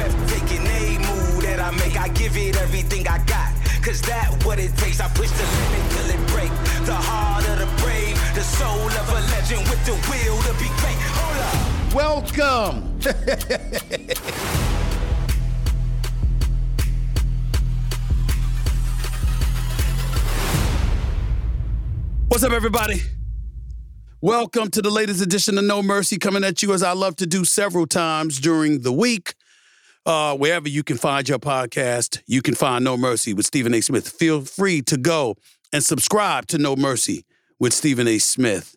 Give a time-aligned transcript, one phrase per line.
[0.00, 2.00] Breathtaking, a move that I make.
[2.00, 3.52] I give it everything I got.
[3.84, 4.98] Cause that what it takes.
[4.98, 6.50] I push the limit till it break.
[6.86, 10.70] The heart of the brave, the soul of a legend with the will to be
[10.80, 10.96] great.
[11.20, 11.92] Hold up.
[11.94, 12.98] Welcome.
[22.28, 23.02] What's up, everybody?
[24.22, 27.26] Welcome to the latest edition of No Mercy, coming at you as I love to
[27.26, 29.34] do several times during the week.
[30.06, 33.80] Uh, wherever you can find your podcast, you can find No Mercy with Stephen A.
[33.80, 34.08] Smith.
[34.08, 35.36] Feel free to go
[35.72, 37.26] and subscribe to No Mercy
[37.58, 38.18] with Stephen A.
[38.18, 38.76] Smith.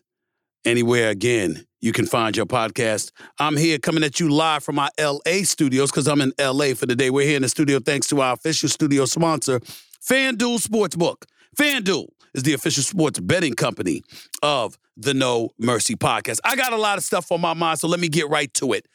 [0.64, 3.10] Anywhere again, you can find your podcast.
[3.38, 6.86] I'm here coming at you live from my LA studios because I'm in LA for
[6.86, 7.10] the day.
[7.10, 11.24] We're here in the studio thanks to our official studio sponsor, FanDuel Sportsbook.
[11.56, 14.02] FanDuel is the official sports betting company
[14.42, 16.38] of the No Mercy podcast.
[16.44, 18.72] I got a lot of stuff on my mind, so let me get right to
[18.72, 18.86] it.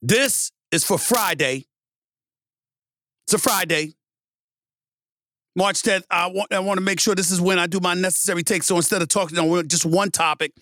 [0.00, 1.66] This is for Friday.
[3.26, 3.94] It's a Friday.
[5.56, 6.04] March 10th.
[6.10, 8.62] I want, I want to make sure this is when I do my necessary take.
[8.62, 10.52] So instead of talking on just one topic,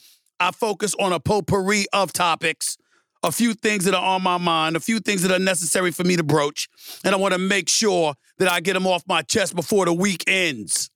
[0.40, 2.76] I focus on a potpourri of topics,
[3.22, 6.04] a few things that are on my mind, a few things that are necessary for
[6.04, 6.68] me to broach.
[7.04, 9.92] And I want to make sure that I get them off my chest before the
[9.92, 10.90] week ends.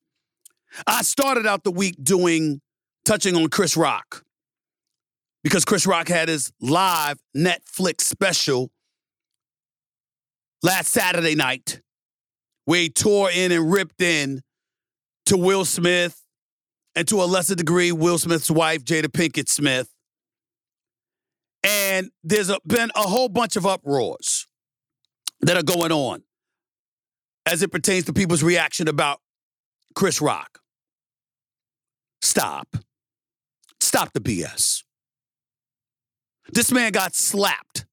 [0.86, 2.60] I started out the week doing
[3.04, 4.24] touching on Chris Rock
[5.42, 8.70] because Chris Rock had his live Netflix special
[10.62, 11.80] last Saturday night
[12.64, 14.42] where he tore in and ripped in
[15.26, 16.24] to Will Smith
[16.94, 19.88] and to a lesser degree, Will Smith's wife, Jada Pinkett Smith.
[21.62, 24.46] And there's a, been a whole bunch of uproars
[25.40, 26.22] that are going on
[27.46, 29.20] as it pertains to people's reaction about
[29.94, 30.60] Chris Rock.
[32.22, 32.76] Stop.
[33.80, 34.84] Stop the BS.
[36.52, 37.86] This man got slapped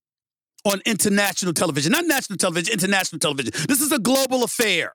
[0.66, 3.51] on international television, not national television, international television.
[3.68, 4.94] This is a global affair.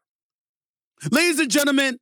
[1.11, 1.99] Ladies and gentlemen,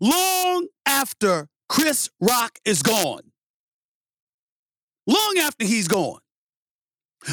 [0.00, 3.32] long after Chris Rock is gone,
[5.06, 6.20] long after he's gone,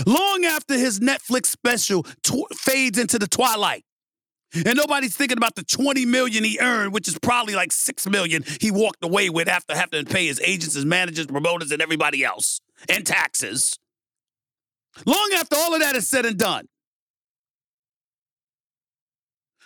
[0.06, 3.86] long after his Netflix special tw- fades into the twilight,
[4.54, 8.44] and nobody's thinking about the 20 million he earned, which is probably like 6 million
[8.62, 12.24] he walked away with after having to pay his agents, his managers, promoters, and everybody
[12.24, 13.78] else, and taxes.
[15.06, 16.68] Long after all of that is said and done,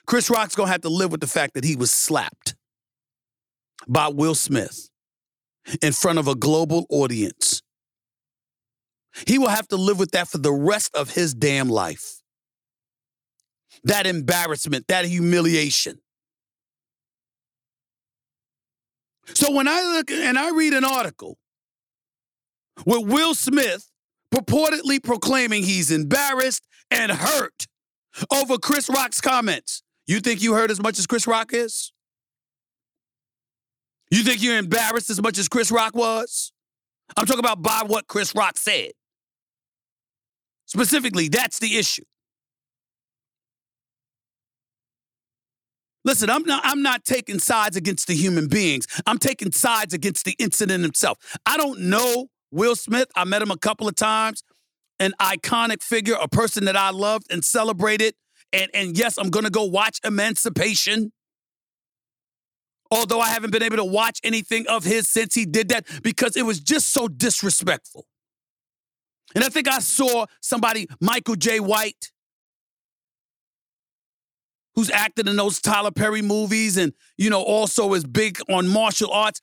[0.06, 2.56] Chris Rock's gonna have to live with the fact that he was slapped
[3.88, 4.90] by Will Smith
[5.82, 7.62] in front of a global audience.
[9.28, 12.20] He will have to live with that for the rest of his damn life
[13.84, 16.00] that embarrassment, that humiliation.
[19.36, 21.38] So when I look and I read an article
[22.86, 23.89] with Will Smith
[24.34, 27.68] purportedly proclaiming he's embarrassed and hurt
[28.34, 31.92] over Chris Rock's comments, you think you hurt as much as Chris Rock is?
[34.12, 36.52] You think you're embarrassed as much as Chris Rock was?
[37.16, 38.92] I'm talking about by what Chris Rock said.
[40.66, 42.04] Specifically, that's the issue.
[46.06, 48.88] Listen, I'm not I'm not taking sides against the human beings.
[49.06, 51.18] I'm taking sides against the incident itself.
[51.46, 53.10] I don't know Will Smith.
[53.16, 54.44] I met him a couple of times.
[55.00, 58.16] An iconic figure, a person that I loved and celebrated.
[58.52, 61.12] And, and yes, I'm gonna go watch Emancipation.
[62.92, 66.36] Although I haven't been able to watch anything of his since he did that because
[66.36, 68.08] it was just so disrespectful.
[69.36, 72.12] And I think I saw somebody, Michael Jai White,
[74.76, 79.12] who's acted in those Tyler Perry movies and, you know, also is big on martial
[79.12, 79.42] arts.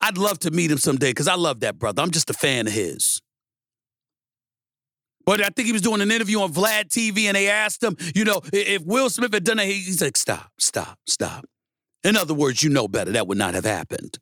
[0.00, 2.02] I'd love to meet him someday because I love that brother.
[2.02, 3.20] I'm just a fan of his.
[5.26, 7.96] But I think he was doing an interview on Vlad TV and they asked him,
[8.14, 11.44] you know, if Will Smith had done it, he's like, stop, stop, stop.
[12.02, 13.12] In other words, you know better.
[13.12, 14.18] That would not have happened.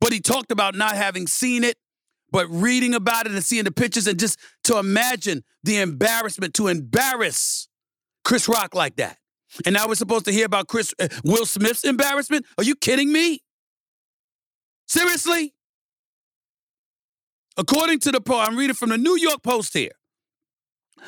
[0.00, 1.76] But he talked about not having seen it,
[2.32, 6.66] but reading about it and seeing the pictures and just to imagine the embarrassment, to
[6.66, 7.68] embarrass
[8.24, 9.18] Chris Rock like that.
[9.64, 12.46] And now we're supposed to hear about Chris uh, Will Smith's embarrassment?
[12.58, 13.43] Are you kidding me?
[14.86, 15.54] Seriously?
[17.56, 19.92] According to the poll, I'm reading from the New York Post here.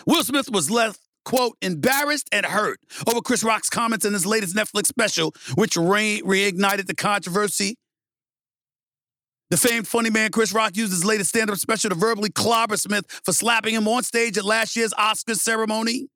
[0.06, 2.78] Will Smith was left, quote, embarrassed and hurt
[3.08, 7.76] over Chris Rock's comments in his latest Netflix special, which re- reignited the controversy.
[9.50, 12.76] The famed funny man Chris Rock used his latest stand up special to verbally clobber
[12.76, 16.08] Smith for slapping him on stage at last year's Oscars ceremony.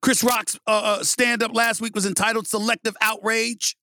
[0.00, 3.76] Chris Rock's uh, uh, stand up last week was entitled Selective Outrage.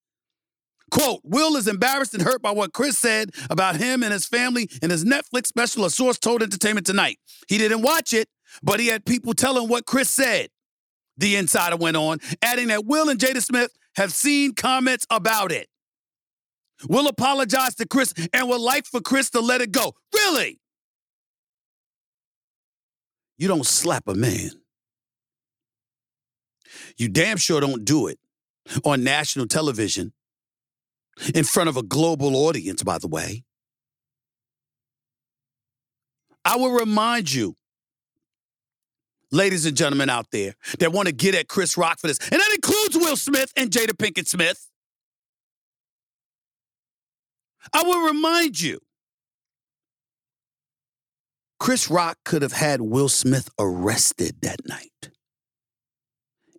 [0.90, 4.70] Quote, Will is embarrassed and hurt by what Chris said about him and his family
[4.82, 7.20] in his Netflix special, a source told Entertainment Tonight.
[7.48, 8.28] He didn't watch it,
[8.64, 10.50] but he had people tell him what Chris said.
[11.18, 15.68] The insider went on, adding that Will and Jada Smith have seen comments about it.
[16.88, 19.94] Will apologize to Chris and would like for Chris to let it go.
[20.14, 20.60] Really?
[23.38, 24.52] You don't slap a man.
[26.98, 28.20] You damn sure don't do it
[28.86, 30.14] on national television
[31.34, 33.44] in front of a global audience, by the way.
[36.46, 37.56] I will remind you,
[39.32, 42.40] ladies and gentlemen out there, that want to get at Chris Rock for this, and
[42.40, 44.68] that includes Will Smith and Jada Pinkett Smith.
[47.74, 48.80] I will remind you,
[51.60, 55.12] Chris Rock could have had Will Smith arrested that night.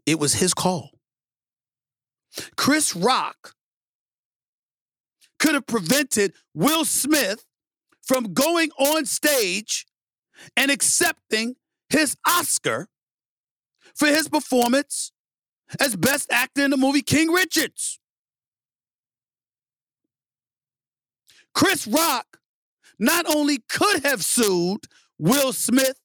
[0.04, 0.90] It was his call.
[2.56, 3.54] Chris Rock
[5.40, 7.44] could have prevented Will Smith
[8.02, 9.86] from going on stage
[10.56, 11.56] and accepting
[11.88, 12.88] his Oscar
[13.94, 15.12] for his performance
[15.78, 17.98] as best actor in the movie King Richards.
[21.54, 22.38] Chris Rock
[22.98, 24.86] not only could have sued
[25.18, 25.98] Will Smith,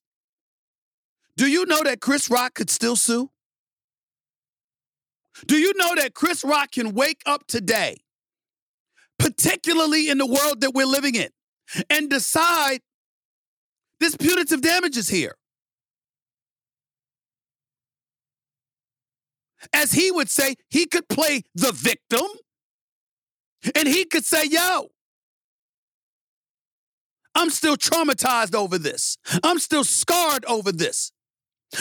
[1.36, 3.30] do you know that Chris Rock could still sue?
[5.46, 7.98] Do you know that Chris Rock can wake up today,
[9.18, 11.28] particularly in the world that we're living in,
[11.90, 12.80] and decide
[14.00, 15.36] this punitive damage is here?
[19.72, 22.26] As he would say, he could play the victim
[23.74, 24.90] and he could say, yo,
[27.34, 29.18] I'm still traumatized over this.
[29.42, 31.12] I'm still scarred over this.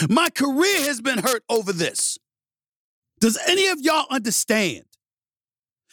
[0.10, 2.18] My career has been hurt over this.
[3.20, 4.86] Does any of y'all understand?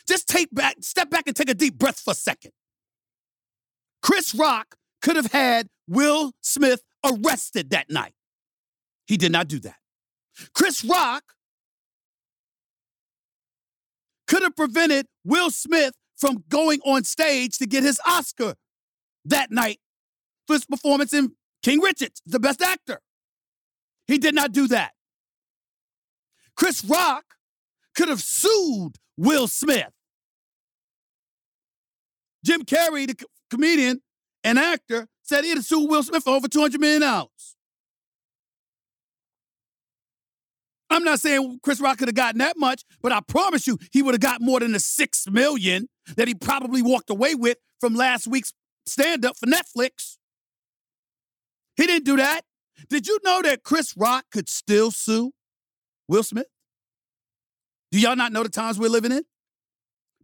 [0.09, 2.53] Just take back, step back and take a deep breath for a second.
[4.03, 8.15] Chris Rock could have had Will Smith arrested that night.
[9.07, 9.77] He did not do that.
[10.55, 11.23] Chris Rock
[14.27, 18.55] could have prevented Will Smith from going on stage to get his Oscar
[19.25, 19.79] that night
[20.47, 21.33] for his performance in
[21.63, 23.01] King Richards, the best actor.
[24.07, 24.93] He did not do that.
[26.57, 27.25] Chris Rock
[27.95, 29.91] could have sued Will Smith.
[32.44, 34.03] Jim Carrey, the comedian
[34.43, 37.03] and actor, said he'd sue Will Smith for over $200 million.
[40.91, 44.03] I'm not saying Chris Rock could have gotten that much, but I promise you he
[44.03, 47.94] would have got more than the six million that he probably walked away with from
[47.94, 48.53] last week's
[48.85, 50.19] stand up for Netflix.
[51.76, 52.43] He didn't do that.
[52.91, 55.32] Did you know that Chris Rock could still sue
[56.08, 56.47] Will Smith?
[57.93, 59.23] Do y'all not know the times we're living in?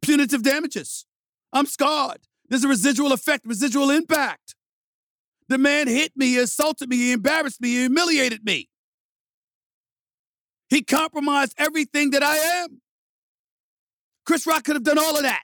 [0.01, 1.05] Punitive damages.
[1.53, 2.21] I'm scarred.
[2.49, 4.55] There's a residual effect, residual impact.
[5.49, 8.69] The man hit me, he assaulted me, he embarrassed me, he humiliated me.
[10.71, 12.81] He compromised everything that I am.
[14.25, 15.43] Chris Rock could have done all of that.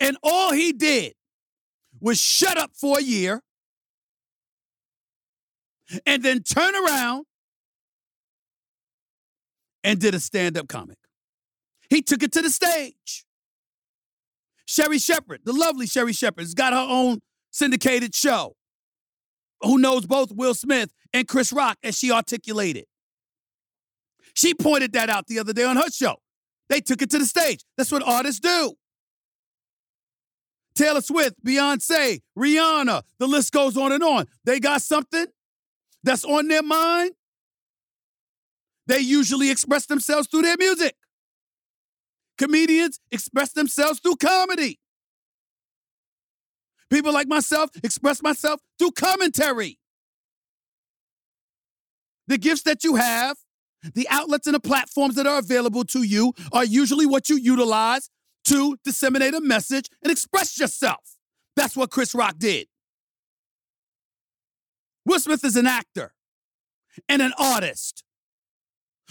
[0.00, 1.14] And all he did
[2.00, 3.42] was shut up for a year
[6.04, 7.24] and then turn around
[9.88, 10.98] and did a stand up comic.
[11.88, 13.24] He took it to the stage.
[14.66, 18.54] Sherri Shepherd, the lovely Sherri Shepherd, has got her own syndicated show
[19.62, 22.84] who knows both Will Smith and Chris Rock, as she articulated.
[24.34, 26.16] She pointed that out the other day on her show.
[26.68, 27.64] They took it to the stage.
[27.78, 28.74] That's what artists do.
[30.74, 34.26] Taylor Swift, Beyonce, Rihanna, the list goes on and on.
[34.44, 35.26] They got something
[36.04, 37.12] that's on their mind.
[38.88, 40.96] They usually express themselves through their music.
[42.38, 44.80] Comedians express themselves through comedy.
[46.90, 49.78] People like myself express myself through commentary.
[52.28, 53.36] The gifts that you have,
[53.94, 58.08] the outlets and the platforms that are available to you are usually what you utilize
[58.46, 61.16] to disseminate a message and express yourself.
[61.56, 62.68] That's what Chris Rock did.
[65.04, 66.14] Will Smith is an actor
[67.08, 68.04] and an artist.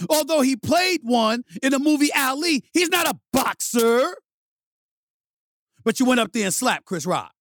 [0.10, 4.16] Although he played one in the movie Ali, he's not a boxer.
[5.84, 7.34] But you went up there and slapped Chris Rock.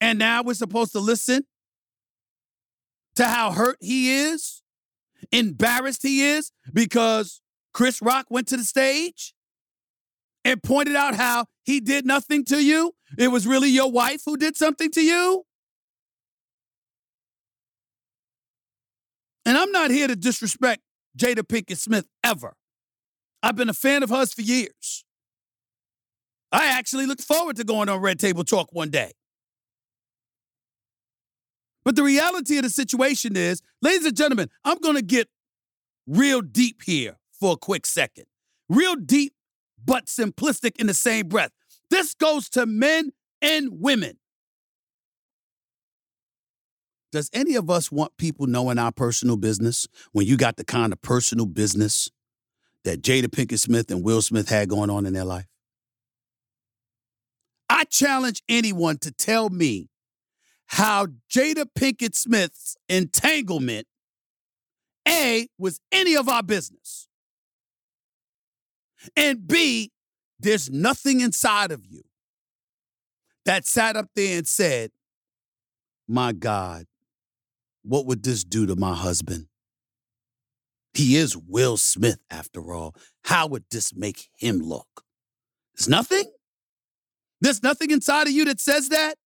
[0.00, 1.44] And now we're supposed to listen
[3.14, 4.62] to how hurt he is,
[5.32, 7.40] embarrassed he is because
[7.72, 9.34] Chris Rock went to the stage
[10.44, 12.92] and pointed out how he did nothing to you.
[13.18, 15.44] It was really your wife who did something to you.
[19.46, 20.82] And I'm not here to disrespect
[21.16, 22.54] Jada Pinkett Smith ever.
[23.42, 25.04] I've been a fan of hers for years.
[26.50, 29.12] I actually look forward to going on Red Table Talk one day.
[31.84, 35.28] But the reality of the situation is, ladies and gentlemen, I'm going to get
[36.08, 38.24] real deep here for a quick second.
[38.68, 39.34] Real deep,
[39.84, 41.52] but simplistic in the same breath.
[41.88, 44.18] This goes to men and women.
[47.12, 50.92] Does any of us want people knowing our personal business when you got the kind
[50.92, 52.10] of personal business
[52.84, 55.46] that Jada Pinkett Smith and Will Smith had going on in their life?
[57.68, 59.88] I challenge anyone to tell me
[60.66, 63.86] how Jada Pinkett Smith's entanglement,
[65.06, 67.08] A, was any of our business.
[69.16, 69.92] And B,
[70.38, 72.02] there's nothing inside of you
[73.44, 74.90] that sat up there and said,
[76.08, 76.86] My God,
[77.86, 79.46] what would this do to my husband?
[80.92, 82.94] He is Will Smith, after all.
[83.24, 85.04] How would this make him look?
[85.74, 86.24] There's nothing?
[87.40, 89.16] There's nothing inside of you that says that?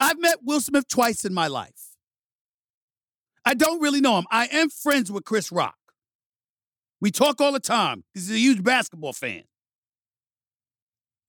[0.00, 1.96] I've met Will Smith twice in my life.
[3.46, 4.26] I don't really know him.
[4.30, 5.76] I am friends with Chris Rock.
[7.00, 9.44] We talk all the time he's a huge basketball fan.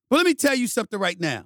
[0.10, 1.46] But let me tell you something right now.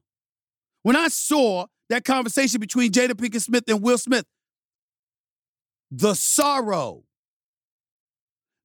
[0.84, 4.26] When I saw that conversation between Jada Pinkett Smith and Will Smith,
[5.92, 7.04] the sorrow,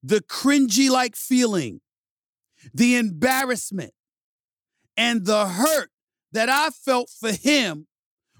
[0.03, 1.81] the cringy like feeling,
[2.73, 3.91] the embarrassment,
[4.95, 5.89] and the hurt
[6.31, 7.87] that I felt for him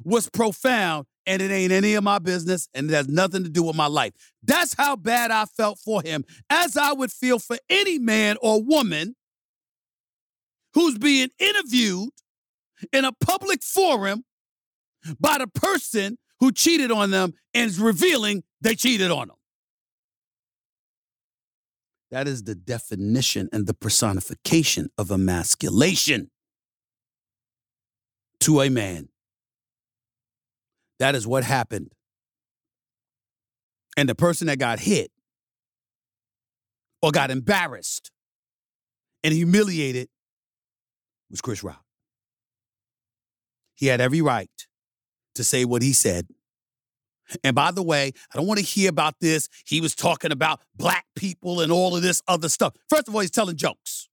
[0.04, 3.64] was profound and it ain't any of my business and it has nothing to do
[3.64, 4.14] with my life.
[4.44, 8.62] That's how bad I felt for him, as I would feel for any man or
[8.62, 9.16] woman
[10.74, 12.10] who's being interviewed
[12.92, 14.24] in a public forum
[15.20, 19.38] by the person who cheated on them and is revealing they cheated on them.
[22.12, 26.30] That is the definition and the personification of emasculation
[28.42, 29.10] to a man.
[31.00, 31.92] That is what happened.
[33.98, 35.12] And the person that got hit
[37.02, 38.12] or got embarrassed
[39.24, 40.08] and humiliated
[41.30, 41.84] was Chris Rock.
[43.76, 44.50] He had every right
[45.36, 46.28] to say what he said.
[47.44, 49.50] And by the way, I don't want to hear about this.
[49.66, 52.76] He was talking about black people and all of this other stuff.
[52.90, 54.10] First of all, he's telling jokes.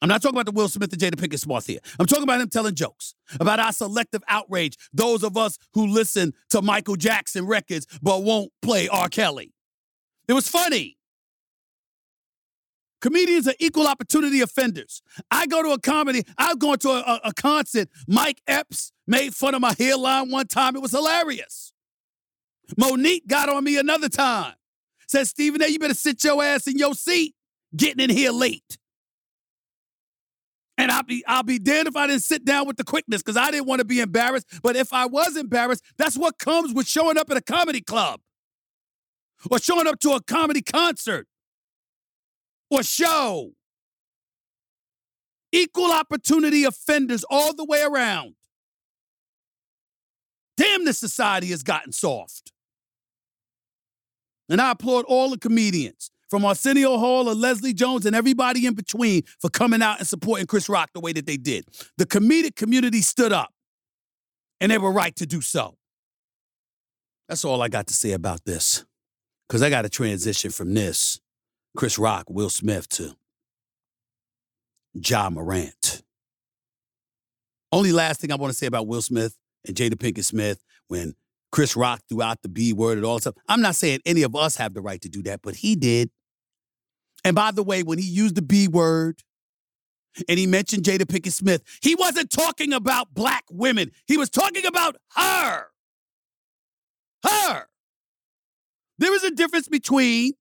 [0.00, 1.78] I'm not talking about the Will Smith and Jada Pinkett Smith here.
[1.98, 6.34] I'm talking about him telling jokes about our selective outrage, those of us who listen
[6.50, 9.08] to Michael Jackson records but won't play R.
[9.08, 9.54] Kelly.
[10.28, 10.93] It was funny.
[13.04, 15.02] Comedians are equal opportunity offenders.
[15.30, 17.90] I go to a comedy, I've gone to a, a, concert.
[18.08, 20.74] Mike Epps made fun of my hairline one time.
[20.74, 21.74] It was hilarious.
[22.78, 24.54] Mo'Nique got on me another time.
[25.06, 27.34] Said, Stephen A., you better sit your ass in your seat
[27.76, 28.78] getting in here late.
[30.78, 33.36] And I'll be I'll be damned if I didn't sit down with the quickness because
[33.36, 34.46] I didn't want to be embarrassed.
[34.62, 38.20] But if I was embarrassed, that's what comes with showing up at a comedy club
[39.50, 41.28] or showing up to a comedy concert
[42.74, 43.52] or show.
[45.52, 48.34] Equal opportunity offenders all the way around.
[50.56, 52.52] Damn, this society has gotten soft.
[54.48, 58.74] And I applaud all the comedians from Arsenio Hall and Leslie Jones and everybody in
[58.74, 61.64] between for coming out and supporting Chris Rock the way that they did.
[61.96, 63.52] The comedic community stood up,
[64.60, 65.76] and they were right to do so.
[67.28, 68.84] That's all I got to say about this.
[69.48, 71.20] Because I got to transition from this,
[71.76, 73.16] Chris Rock, Will Smith, to
[74.94, 76.02] Ja Morant.
[77.72, 81.14] Only last thing I want to say about Will Smith and Jada Pinkett Smith when
[81.50, 83.34] Chris Rock threw out the B word and all stuff.
[83.48, 86.10] I'm not saying any of us have the right to do that, but he did.
[87.24, 89.22] And by the way, when he used the B word
[90.28, 93.90] and he mentioned Jada Pinkett Smith, he wasn't talking about black women.
[94.06, 95.66] He was talking about her.
[97.24, 97.66] Her.
[98.98, 100.34] There is a difference between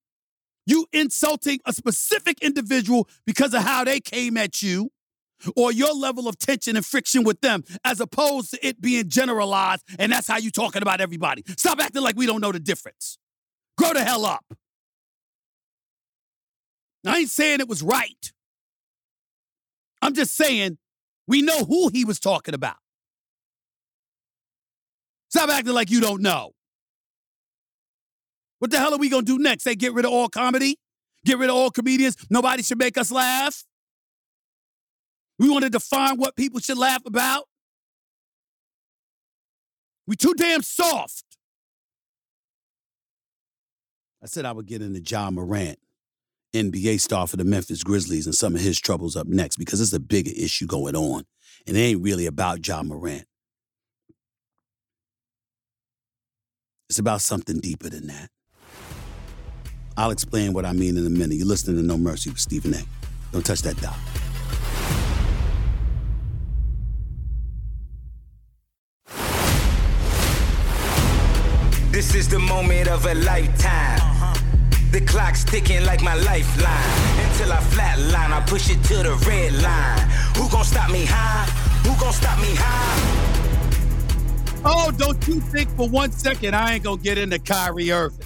[0.66, 4.92] you insulting a specific individual because of how they came at you
[5.56, 9.84] or your level of tension and friction with them as opposed to it being generalized
[10.00, 11.44] and that's how you talking about everybody.
[11.58, 13.18] Stop acting like we don't know the difference.
[13.78, 14.46] Grow the hell up.
[17.06, 18.32] I ain't saying it was right.
[20.02, 20.78] I'm just saying
[21.28, 22.78] we know who he was talking about.
[25.30, 26.53] Stop acting like you don't know.
[28.64, 29.66] What the hell are we gonna do next?
[29.66, 30.78] They get rid of all comedy?
[31.26, 32.16] Get rid of all comedians?
[32.30, 33.66] Nobody should make us laugh?
[35.38, 37.44] We want to define what people should laugh about?
[40.08, 41.26] We too damn soft.
[44.24, 45.78] I said I would get into Ja Morant,
[46.56, 49.92] NBA star for the Memphis Grizzlies, and some of his troubles up next because it's
[49.92, 51.26] a bigger issue going on.
[51.68, 53.26] And it ain't really about Ja Morant.
[56.88, 58.30] It's about something deeper than that.
[59.96, 61.38] I'll explain what I mean in a minute.
[61.38, 62.84] You're listening to No Mercy with Stephen A.
[63.32, 63.96] Don't touch that dial.
[71.92, 74.00] This is the moment of a lifetime.
[74.92, 77.30] The clock's ticking like my lifeline.
[77.30, 80.10] Until I flatline, I push it to the red line.
[80.38, 81.46] Who gon' stop me high?
[81.88, 83.34] Who gon' stop me high?
[84.66, 88.26] Oh, don't you think for one second I ain't gonna get into Kyrie Irving?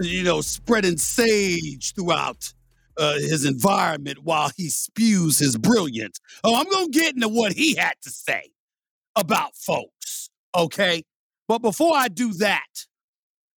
[0.00, 2.52] You know, spreading sage throughout
[2.96, 6.20] uh, his environment while he spews his brilliance.
[6.44, 8.50] Oh, I'm gonna get into what he had to say
[9.16, 11.04] about folks, okay?
[11.48, 12.86] But before I do that,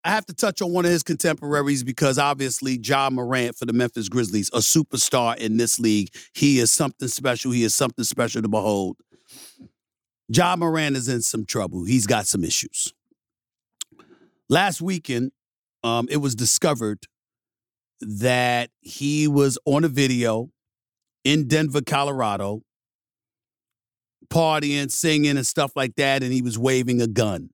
[0.04, 3.72] I have to touch on one of his contemporaries because obviously Ja Morant for the
[3.72, 6.14] Memphis Grizzlies, a superstar in this league.
[6.34, 7.52] He is something special.
[7.52, 8.96] He is something special to behold.
[10.28, 11.84] Ja Morant is in some trouble.
[11.84, 12.92] He's got some issues.
[14.50, 15.32] Last weekend,
[15.84, 17.06] um, it was discovered
[18.00, 20.50] that he was on a video
[21.22, 22.62] in Denver, Colorado,
[24.28, 27.50] partying, singing, and stuff like that, and he was waving a gun.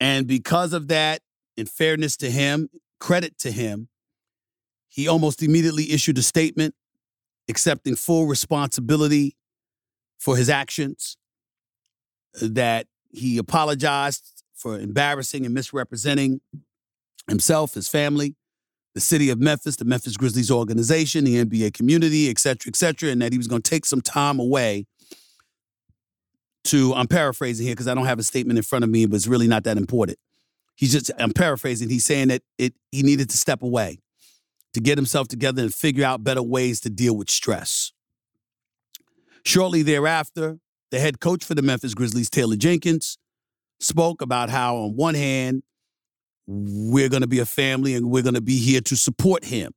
[0.00, 1.20] And because of that,
[1.56, 3.88] in fairness to him, credit to him,
[4.88, 6.74] he almost immediately issued a statement
[7.48, 9.36] accepting full responsibility
[10.18, 11.16] for his actions,
[12.40, 16.40] that he apologized for embarrassing and misrepresenting
[17.28, 18.34] himself, his family,
[18.94, 23.10] the city of Memphis, the Memphis Grizzlies organization, the NBA community, et cetera, et cetera,
[23.10, 24.86] and that he was going to take some time away
[26.64, 29.16] to, I'm paraphrasing here because I don't have a statement in front of me, but
[29.16, 30.18] it's really not that important.
[30.76, 31.88] He's just, I'm paraphrasing.
[31.88, 33.98] He's saying that it he needed to step away
[34.74, 37.92] to get himself together and figure out better ways to deal with stress.
[39.44, 40.58] Shortly thereafter,
[40.90, 43.18] the head coach for the Memphis Grizzlies, Taylor Jenkins,
[43.80, 45.62] spoke about how, on one hand,
[46.46, 49.72] we're going to be a family and we're going to be here to support him.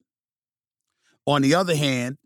[1.26, 2.18] On the other hand,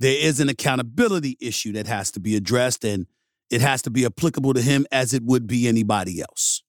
[0.00, 3.06] there is an accountability issue that has to be addressed and
[3.50, 6.62] it has to be applicable to him as it would be anybody else.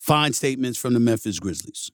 [0.00, 1.90] Fine statements from the Memphis Grizzlies.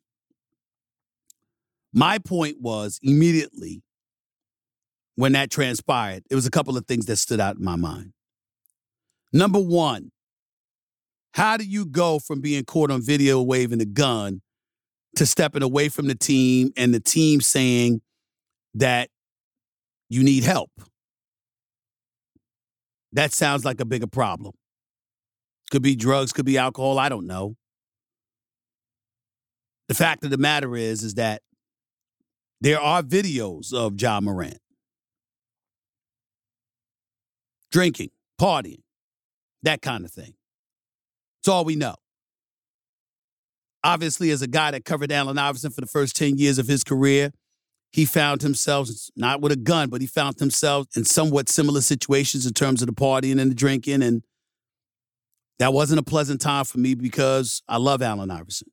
[1.92, 3.82] My point was immediately
[5.16, 8.12] when that transpired, it was a couple of things that stood out in my mind.
[9.32, 10.10] Number one,
[11.34, 14.40] how do you go from being caught on video waving a gun
[15.16, 18.00] to stepping away from the team and the team saying
[18.74, 19.10] that
[20.08, 20.70] you need help?
[23.12, 24.52] That sounds like a bigger problem.
[25.72, 27.56] Could be drugs, could be alcohol, I don't know.
[29.88, 31.42] The fact of the matter is is that
[32.60, 34.58] there are videos of Ja Morant
[37.72, 38.82] drinking, partying,
[39.64, 40.34] that kind of thing.
[41.44, 41.96] It's all we know.
[43.84, 46.82] Obviously, as a guy that covered Allen Iverson for the first 10 years of his
[46.82, 47.32] career,
[47.92, 52.46] he found himself not with a gun, but he found himself in somewhat similar situations
[52.46, 54.02] in terms of the partying and the drinking.
[54.02, 54.22] And
[55.58, 58.68] that wasn't a pleasant time for me because I love Allen Iverson.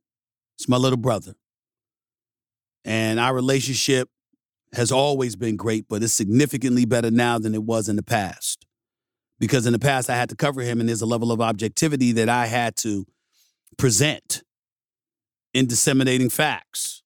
[0.57, 1.33] It's my little brother.
[2.85, 4.07] And our relationship
[4.71, 8.60] has always been great, but it's significantly better now than it was in the past.
[9.41, 12.11] Because in the past, I had to cover him, and there's a level of objectivity
[12.11, 13.07] that I had to
[13.75, 14.43] present
[15.51, 17.01] in disseminating facts.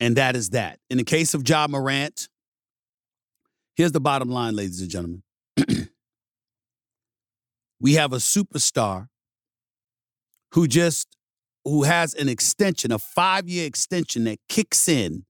[0.00, 0.78] And that is that.
[0.88, 2.30] In the case of Ja Morant,
[3.76, 5.22] here's the bottom line, ladies and gentlemen.
[7.78, 9.08] we have a superstar
[10.54, 11.08] who just
[11.64, 15.26] who has an extension, a five-year extension that kicks in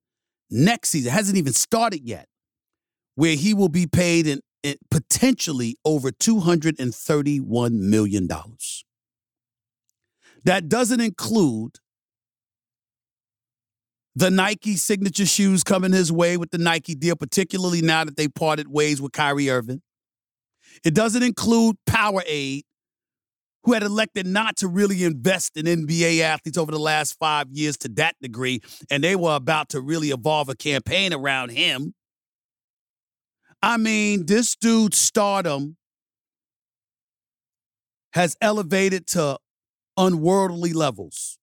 [0.49, 2.29] next season, hasn't even started yet,
[3.17, 8.29] where he will be paid in, in potentially over $231 million.
[10.45, 11.79] That doesn't include
[14.15, 18.27] the Nike signature shoes coming his way with the Nike deal, particularly now that they
[18.27, 19.81] parted ways with Kyrie Irving.
[20.85, 22.63] It doesn't include Powerade,
[23.63, 27.77] who had elected not to really invest in NBA athletes over the last five years
[27.79, 31.95] to that degree, and they were about to really evolve a campaign around him.
[33.63, 35.77] I mean, this dude's stardom
[38.13, 39.39] has elevated to
[39.97, 41.39] unworldly levels.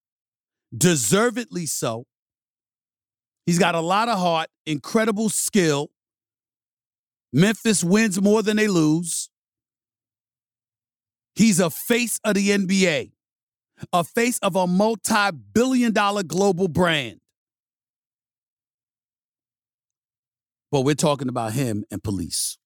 [0.76, 2.06] Deservedly so.
[3.46, 5.92] He's got a lot of heart, incredible skill.
[7.32, 9.30] Memphis wins more than they lose.
[11.36, 13.12] He's a face of the NBA,
[13.92, 17.20] a face of a multi billion dollar global brand.
[20.76, 22.58] But we're talking about him and police,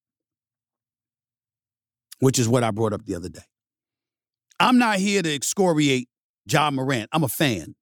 [2.18, 3.46] which is what I brought up the other day.
[4.60, 6.10] I'm not here to excoriate
[6.52, 7.08] Ja Morant.
[7.14, 7.76] I'm a fan.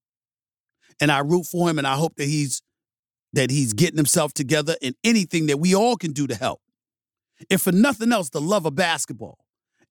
[1.00, 2.62] And I root for him and I hope that he's
[3.32, 6.60] that he's getting himself together and anything that we all can do to help.
[7.50, 9.38] If for nothing else, the love of basketball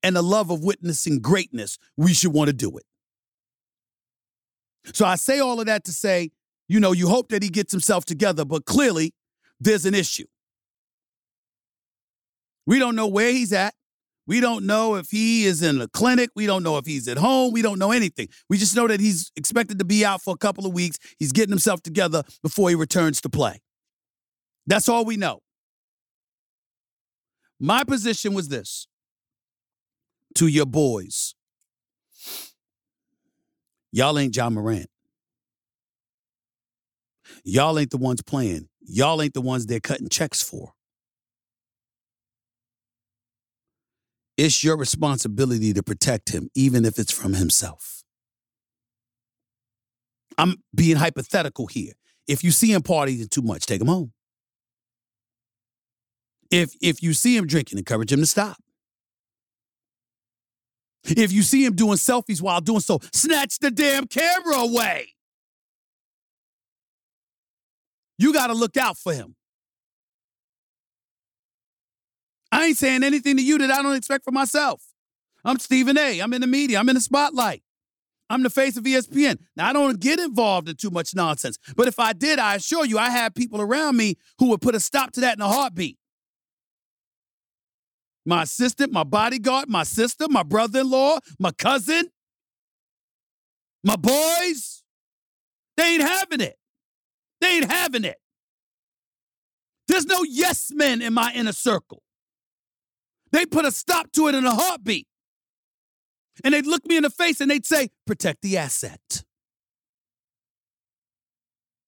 [0.03, 2.85] and the love of witnessing greatness, we should want to do it.
[4.93, 6.29] So I say all of that to say,
[6.67, 9.15] you know, you hope that he gets himself together, but clearly
[9.59, 10.25] there's an issue.
[12.65, 13.73] We don't know where he's at.
[14.27, 16.31] We don't know if he is in a clinic.
[16.35, 17.53] We don't know if he's at home.
[17.53, 18.27] We don't know anything.
[18.49, 20.97] We just know that he's expected to be out for a couple of weeks.
[21.17, 23.61] He's getting himself together before he returns to play.
[24.65, 25.39] That's all we know.
[27.57, 28.87] My position was this
[30.35, 31.33] to your boys
[33.91, 34.89] y'all ain't Ja Morant.
[37.43, 38.67] Y'all ain't the ones playing.
[38.89, 40.71] Y'all ain't the ones they're cutting checks for.
[44.37, 48.03] It's your responsibility to protect him, even if it's from himself.
[50.37, 51.93] I'm being hypothetical here.
[52.27, 54.13] If you see him partying too much, take him home.
[56.49, 58.57] If if you see him drinking, encourage him to stop.
[61.03, 65.16] If you see him doing selfies while doing so, snatch the damn camera away.
[68.17, 69.35] You got to look out for him.
[72.51, 74.81] I ain't saying anything to you that I don't expect for myself.
[75.43, 76.19] I'm Stephen A.
[76.19, 76.79] I'm in the media.
[76.79, 77.63] I'm in the spotlight.
[78.29, 79.37] I'm the face of ESPN.
[79.55, 82.85] Now, I don't get involved in too much nonsense, but if I did, I assure
[82.85, 85.47] you, I have people around me who would put a stop to that in a
[85.47, 85.97] heartbeat.
[88.25, 92.09] My assistant, my bodyguard, my sister, my brother in law, my cousin,
[93.85, 94.83] my boys,
[95.77, 96.57] they ain't having it.
[97.41, 98.17] They ain't having it.
[99.87, 102.03] There's no yes men in my inner circle.
[103.31, 105.07] They put a stop to it in a heartbeat.
[106.43, 109.23] And they'd look me in the face and they'd say, protect the asset.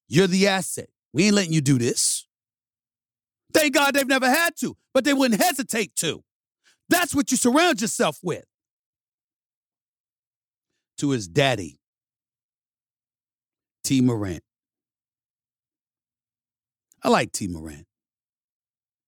[0.07, 0.89] You're the asset.
[1.13, 2.25] We ain't letting you do this.
[3.53, 6.23] Thank God they've never had to, but they wouldn't hesitate to.
[6.87, 8.45] That's what you surround yourself with.
[10.97, 11.79] To his daddy,
[13.83, 14.01] T.
[14.01, 14.43] Morant.
[17.03, 17.47] I like T.
[17.47, 17.85] Morant.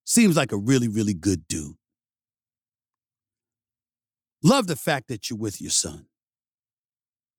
[0.05, 1.75] Seems like a really, really good dude.
[4.43, 6.07] Love the fact that you're with your son,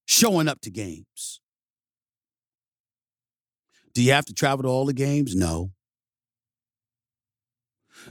[0.06, 1.40] showing up to games.
[3.94, 5.34] Do you have to travel to all the games?
[5.34, 5.72] No.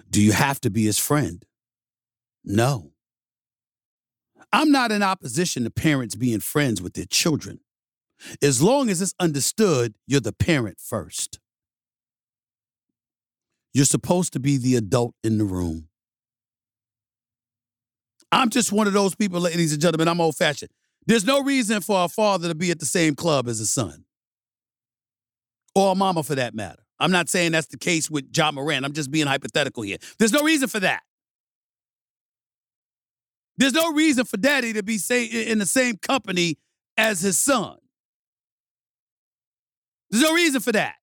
[0.10, 1.44] Do you have to be his friend?
[2.44, 2.92] No.
[4.54, 7.62] I'm not in opposition to parents being friends with their children,
[8.42, 11.40] as long as it's understood you're the parent first.
[13.74, 15.88] You're supposed to be the adult in the room.
[18.32, 20.08] I'm just one of those people, ladies and gentlemen.
[20.08, 20.72] I'm old fashioned.
[21.06, 24.06] There's no reason for a father to be at the same club as a son
[25.76, 26.84] or a mama for that matter.
[27.00, 28.86] I'm not saying that's the case with Ja Morant.
[28.86, 29.98] I'm just being hypothetical here.
[30.20, 31.02] There's no reason for that.
[33.58, 36.58] There's no reason for daddy to be say, in the same company
[36.98, 37.78] as his son.
[40.10, 40.96] There's no reason for that.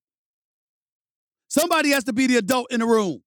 [1.48, 3.22] Somebody has to be the adult in the room.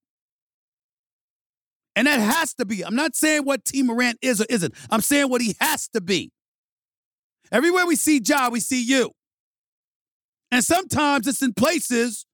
[1.94, 2.84] And that has to be.
[2.84, 3.82] I'm not saying what T.
[3.82, 4.74] Morant is or isn't.
[4.90, 6.32] I'm saying what he has to be.
[7.50, 9.10] Everywhere we see Ja, we see you.
[10.50, 12.26] And sometimes it's in places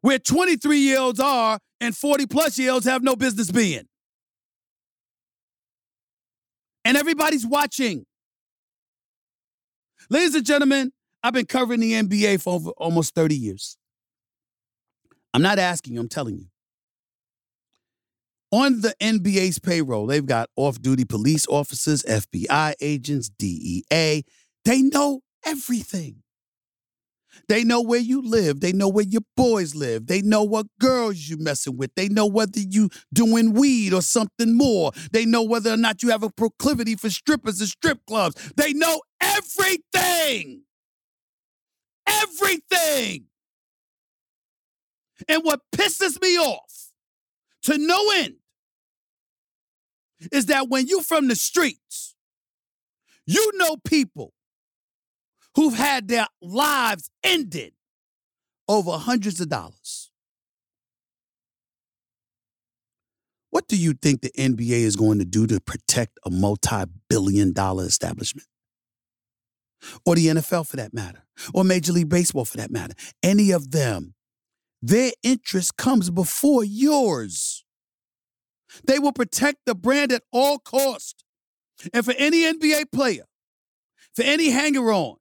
[0.00, 3.84] where 23 year olds are and 40 plus year olds have no business being.
[6.84, 8.04] And everybody's watching.
[10.10, 13.78] Ladies and gentlemen, I've been covering the NBA for over almost 30 years.
[15.34, 16.46] I'm not asking you, I'm telling you.
[18.52, 24.22] On the NBA's payroll, they've got off duty police officers, FBI agents, DEA.
[24.64, 26.22] They know everything.
[27.48, 28.60] They know where you live.
[28.60, 30.06] They know where your boys live.
[30.06, 31.92] They know what girls you messing with.
[31.96, 34.92] They know whether you doing weed or something more.
[35.10, 38.52] They know whether or not you have a proclivity for strippers and strip clubs.
[38.56, 40.62] They know everything.
[42.06, 43.26] Everything.
[45.28, 46.90] And what pisses me off
[47.64, 48.36] to no end
[50.32, 52.14] is that when you from the streets,
[53.26, 54.32] you know people
[55.54, 57.72] who've had their lives ended
[58.68, 60.10] over hundreds of dollars.
[63.50, 67.52] What do you think the NBA is going to do to protect a multi billion
[67.52, 68.48] dollar establishment?
[70.04, 71.22] Or the NFL for that matter,
[71.52, 72.94] or Major League Baseball for that matter?
[73.22, 74.14] Any of them,
[74.86, 77.64] their interest comes before yours.
[78.86, 81.24] They will protect the brand at all cost.
[81.94, 83.24] And for any NBA player,
[84.14, 85.16] for any hanger on,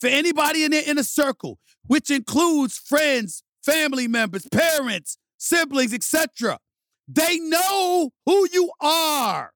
[0.00, 6.58] for anybody in their inner circle, which includes friends, family members, parents, siblings, etc.
[7.06, 9.52] They know who you are.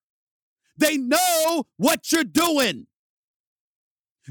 [0.77, 2.89] They know what you're doing.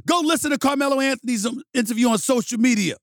[0.05, 2.97] Go listen to Carmelo Anthony's interview on social media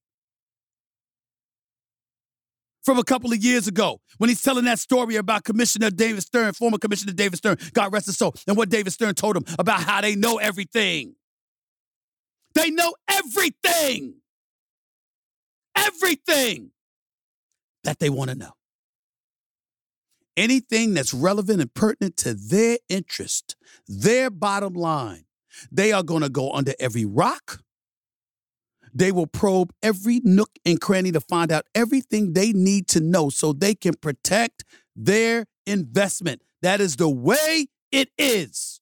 [2.83, 6.53] from a couple of years ago when he's telling that story about Commissioner David Stern,
[6.53, 9.81] former Commissioner David Stern, God rest his soul, and what David Stern told him about
[9.81, 11.15] how they know everything.
[12.55, 14.15] They know everything.
[15.75, 16.71] Everything
[17.85, 18.53] that they want to know.
[20.37, 25.25] Anything that's relevant and pertinent to their interest, their bottom line,
[25.71, 27.61] they are going to go under every rock.
[28.95, 33.31] They will probe every nook and cranny to find out everything they need to know
[33.31, 36.43] so they can protect their investment.
[36.61, 38.81] That is the way it is.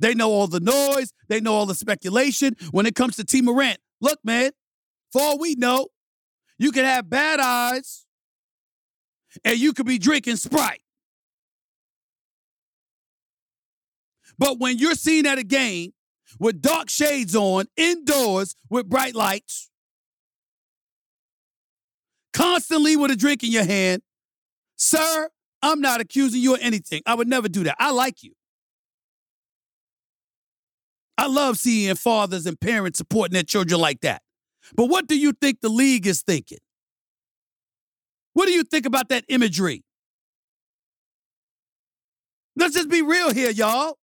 [0.00, 1.12] They know all the noise.
[1.28, 2.56] They know all the speculation.
[2.72, 3.40] When it comes to T.
[3.40, 4.50] Morant, look, man,
[5.12, 5.88] for all we know,
[6.58, 8.04] you can have bad eyes
[9.44, 10.82] and you could be drinking Sprite.
[14.36, 15.93] But when you're seen at a game
[16.38, 19.70] with dark shades on, indoors with bright lights,
[22.32, 24.02] constantly with a drink in your hand,
[24.76, 25.28] sir,
[25.62, 27.02] I'm not accusing you of anything.
[27.06, 27.76] I would never do that.
[27.78, 28.32] I like you.
[31.16, 34.22] I love seeing fathers and parents supporting their children like that.
[34.74, 36.58] But what do you think the league is thinking?
[38.34, 39.84] What do you think about that imagery?
[42.56, 43.96] Let's just be real here, y'all.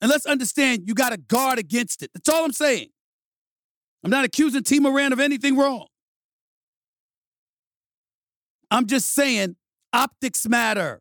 [0.00, 2.10] And let's understand you got to guard against it.
[2.14, 2.88] That's all I'm saying.
[4.04, 4.78] I'm not accusing T.
[4.78, 5.86] Morant of anything wrong.
[8.70, 9.56] I'm just saying
[9.92, 11.00] optics matter.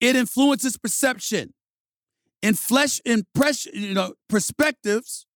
[0.00, 1.54] It influences perception.
[2.42, 5.26] In flesh impression, you know, perspectives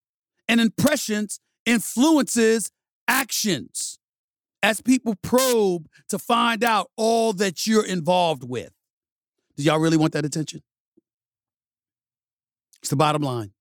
[0.48, 2.70] and impressions influences
[3.08, 3.98] actions
[4.62, 8.70] as people probe to find out all that you're involved with.
[9.56, 10.62] Do y'all really want that attention?
[12.82, 13.52] It's the bottom line.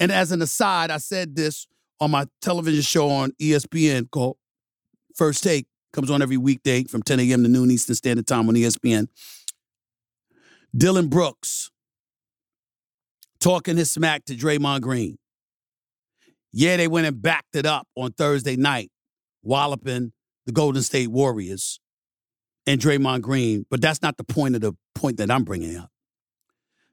[0.00, 1.66] And as an aside, I said this
[2.00, 4.36] on my television show on ESPN called
[5.14, 5.66] First Take.
[5.92, 7.42] Comes on every weekday from 10 a.m.
[7.42, 9.08] to noon Eastern Standard Time on ESPN.
[10.74, 11.70] Dillon Brooks
[13.38, 15.18] talking his smack to Draymond Green.
[16.50, 18.90] Yeah, they went and backed it up on Thursday night,
[19.42, 20.12] walloping
[20.46, 21.78] the Golden State Warriors
[22.66, 25.91] and Draymond Green, but that's not the point of the point that I'm bringing up.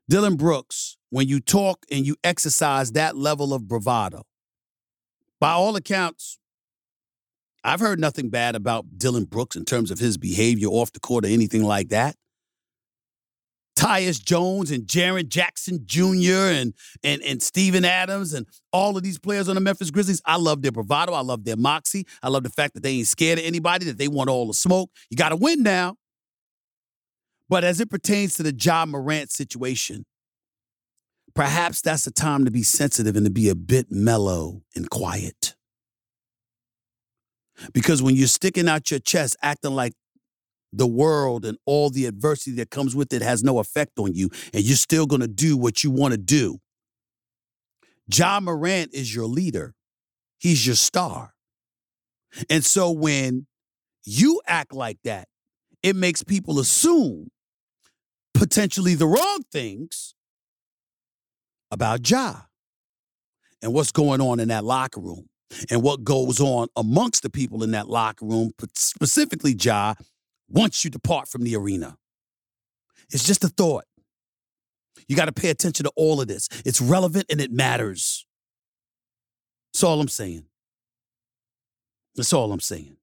[0.10, 4.24] Dillon Brooks, when you talk and you exercise that level of bravado,
[5.40, 6.40] by all accounts,
[7.64, 11.26] I've heard nothing bad about Dillon Brooks in terms of his behavior off the court
[11.26, 12.16] or anything like that.
[13.78, 16.50] Tyus Jones and Jaren Jackson Jr.
[16.52, 20.24] and and and Steven Adams and all of these players on the Memphis Grizzlies.
[20.26, 21.14] I love their bravado.
[21.14, 22.08] I love their moxie.
[22.24, 24.56] I love the fact that they ain't scared of anybody, that they want all the
[24.56, 24.90] smoke.
[25.12, 25.96] You got to win now.
[27.50, 30.06] But as it pertains to the Ja Morant situation,
[31.34, 35.56] perhaps that's the time to be sensitive and to be a bit mellow and quiet.
[37.74, 39.94] Because when you're sticking out your chest, acting like
[40.72, 44.30] the world and all the adversity that comes with it has no effect on you,
[44.54, 46.60] and you're still going to do what you want to do.
[48.14, 49.74] Ja Morant is your leader,
[50.38, 51.34] he's your star.
[52.50, 53.48] And so when
[54.06, 55.28] you act like that,
[55.82, 57.30] it makes people assume
[58.34, 60.14] potentially the wrong things
[61.72, 62.42] about Ja
[63.62, 65.28] and what's going on in that locker room
[65.70, 69.96] and what goes on amongst the people in that locker room, specifically Ja
[70.48, 71.98] once you depart from the arena.
[73.12, 73.86] It's just a thought.
[75.08, 76.48] You got to pay attention to all of this.
[76.66, 78.26] It's relevant and it matters.
[79.74, 80.46] That's all I'm saying.
[82.16, 82.98] That's all I'm saying.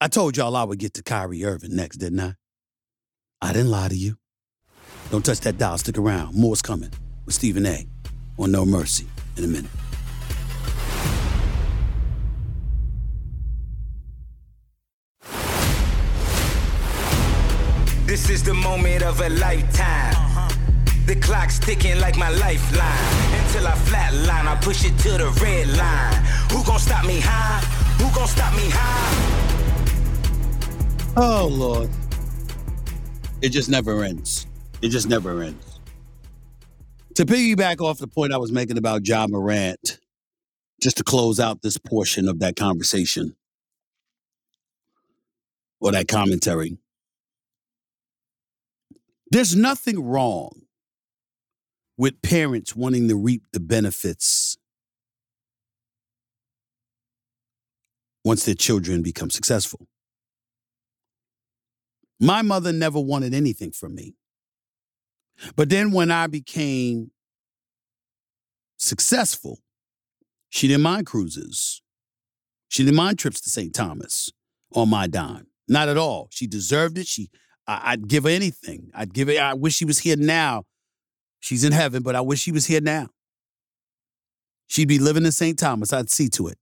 [0.00, 2.34] I told y'all I would get to Kyrie Irving next, didn't I?
[3.40, 4.16] I didn't lie to you.
[5.10, 5.78] Don't touch that dial.
[5.78, 6.34] Stick around.
[6.34, 6.90] More's coming
[7.24, 7.86] with Stephen A.
[8.38, 9.70] on No Mercy in a minute.
[18.06, 20.14] This is the moment of a lifetime.
[20.14, 20.48] Uh-huh.
[21.06, 23.44] The clock's ticking like my lifeline.
[23.44, 26.24] Until I flatline, I push it to the red line.
[26.50, 27.60] Who gon' stop me high?
[27.98, 29.14] Who gonna stop me high?
[31.16, 31.90] Oh Lord.
[33.40, 34.46] It just never ends.
[34.82, 35.80] It just never ends.
[37.14, 40.00] To piggyback off the point I was making about Ja Morant,
[40.80, 43.36] just to close out this portion of that conversation
[45.80, 46.78] or that commentary.
[49.30, 50.62] There's nothing wrong
[51.96, 54.56] with parents wanting to reap the benefits
[58.24, 59.86] once their children become successful.
[62.20, 64.14] My mother never wanted anything from me.
[65.54, 67.12] But then when I became
[68.76, 69.60] successful,
[70.48, 71.82] she didn't mind cruises.
[72.68, 73.74] She didn't mind trips to St.
[73.74, 74.32] Thomas
[74.74, 75.46] on my dime.
[75.68, 76.28] Not at all.
[76.30, 77.06] She deserved it.
[77.06, 77.30] She
[77.66, 78.90] I, would give her anything.
[78.94, 79.38] I'd give it.
[79.38, 80.64] I wish she was here now.
[81.40, 83.08] She's in heaven, but I wish she was here now.
[84.68, 85.58] She'd be living in St.
[85.58, 85.92] Thomas.
[85.92, 86.58] I'd see to it.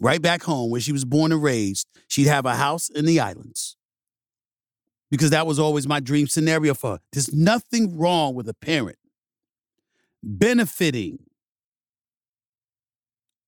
[0.00, 3.20] Right back home where she was born and raised, she'd have a house in the
[3.20, 3.76] islands.
[5.10, 6.98] Because that was always my dream scenario for her.
[7.12, 8.98] There's nothing wrong with a parent
[10.22, 11.18] benefiting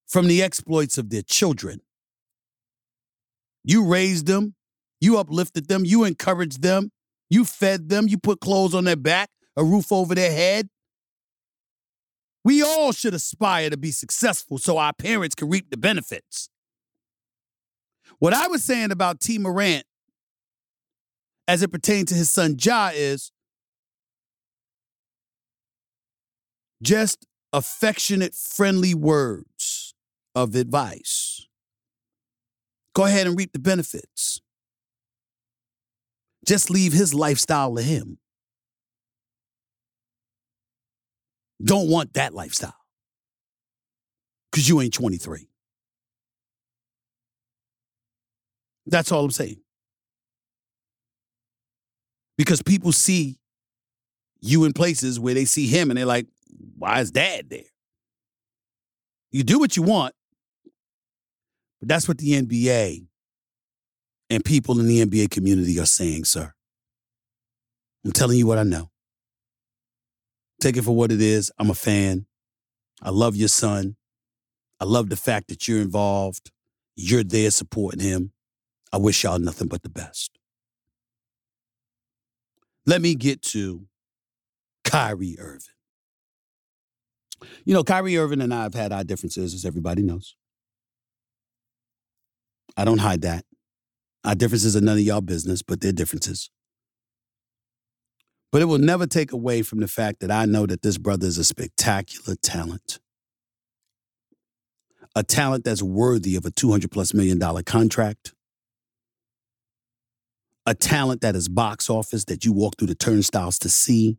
[0.07, 1.81] from the exploits of their children.
[3.65, 4.55] You raised them,
[5.01, 6.93] you uplifted them, you encouraged them,
[7.29, 10.69] you fed them, you put clothes on their back, a roof over their head.
[12.47, 16.49] We all should aspire to be successful so our parents can reap the benefits.
[18.21, 19.37] What I was saying about T.
[19.37, 19.85] Morant
[21.49, 23.33] as it pertains to his son Ja is
[26.81, 29.93] just affectionate, friendly words
[30.37, 31.49] of advice.
[32.95, 34.41] Go ahead and reap the benefits.
[36.47, 38.19] Just leave his lifestyle to him.
[41.63, 42.75] Don't want that lifestyle
[44.51, 45.49] because you ain't 23.
[48.87, 49.61] That's all I'm saying.
[52.39, 53.39] Because people see
[54.41, 56.27] you in places where they see him and they're like,
[56.79, 57.61] why is dad there?
[59.33, 60.15] You do what you want,
[61.81, 63.07] but that's what the NBA
[64.31, 66.53] and people in the NBA community are saying, sir.
[68.05, 68.91] I'm telling you what I know.
[70.61, 71.51] Take it for what it is.
[71.59, 72.27] I'm a fan.
[73.03, 73.97] I love your son.
[74.81, 76.51] I love the fact that you're involved.
[76.97, 78.33] You're there supporting him.
[78.93, 80.39] I wish y'all nothing but the best.
[82.87, 83.87] Let me get to
[84.85, 85.61] Kyrie Irving.
[87.65, 90.37] You know, Kyrie Irving and I have had our differences, as everybody knows.
[92.77, 93.45] I don't hide that.
[94.25, 96.51] Our differences are none of y'all business, but they're differences.
[98.57, 101.27] But it will never take away from the fact that I know that this brother
[101.27, 103.01] is a spectacular talent.
[105.15, 108.33] A talent that's worthy of a 200 plus million dollar contract.
[110.65, 114.17] A talent that is box office that you walk through the turnstiles to see.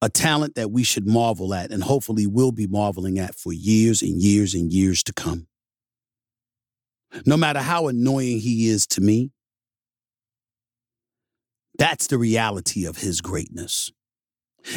[0.00, 4.00] A talent that we should marvel at and hopefully will be marveling at for years
[4.00, 5.48] and years and years to come.
[7.26, 9.32] No matter how annoying he is to me,
[11.78, 13.90] that's the reality of his greatness.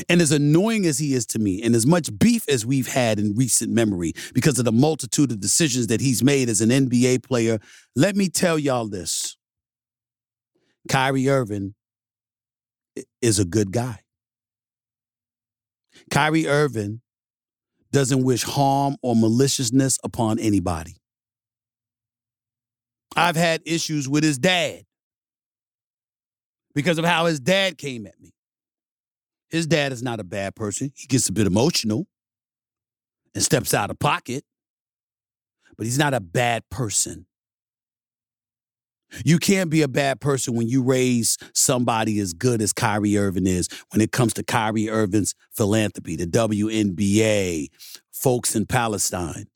[0.08, 3.20] And as annoying as he is to me, and as much beef as we've had
[3.20, 7.24] in recent memory because of the multitude of decisions that he's made as an NBA
[7.24, 7.60] player,
[7.96, 9.36] let me tell y'all this
[10.88, 11.74] Kyrie Irving
[13.22, 14.00] is a good guy.
[16.10, 17.02] Kyrie Irving
[17.92, 20.96] doesn't wish harm or maliciousness upon anybody.
[23.16, 24.84] I've had issues with his dad
[26.74, 28.34] because of how his dad came at me.
[29.50, 30.92] His dad is not a bad person.
[30.96, 32.08] He gets a bit emotional
[33.36, 34.44] and steps out of pocket,
[35.78, 37.26] but he's not a bad person.
[39.26, 43.46] You can't be a bad person when you raise somebody as good as Kyrie Irving
[43.46, 47.68] is when it comes to Kyrie Irving's philanthropy, the WNBA,
[48.14, 49.48] folks in Palestine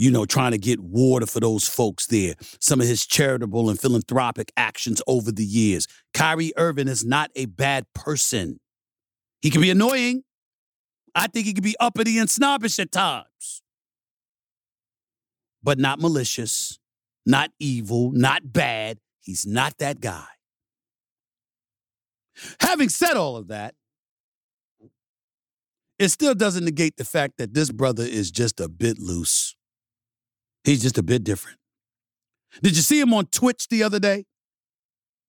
[0.00, 3.78] you know, trying to get water for those folks there, some of his charitable and
[3.78, 5.86] philanthropic actions over the years.
[6.14, 8.60] Kyrie Irving is not a bad person.
[9.42, 10.22] He can be annoying.
[11.14, 13.62] I think he can be uppity and snobbish at times,
[15.62, 16.78] but not malicious,
[17.26, 18.96] not evil, not bad.
[19.20, 20.28] He's not that guy.
[22.60, 23.74] Having said all of that,
[25.98, 29.56] it still doesn't negate the fact that this brother is just a bit loose.
[30.64, 31.58] He's just a bit different.
[32.62, 34.24] Did you see him on Twitch the other day?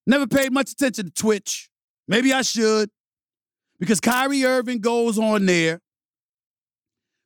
[0.07, 1.69] Never paid much attention to Twitch.
[2.07, 2.89] Maybe I should.
[3.79, 5.79] Because Kyrie Irving goes on there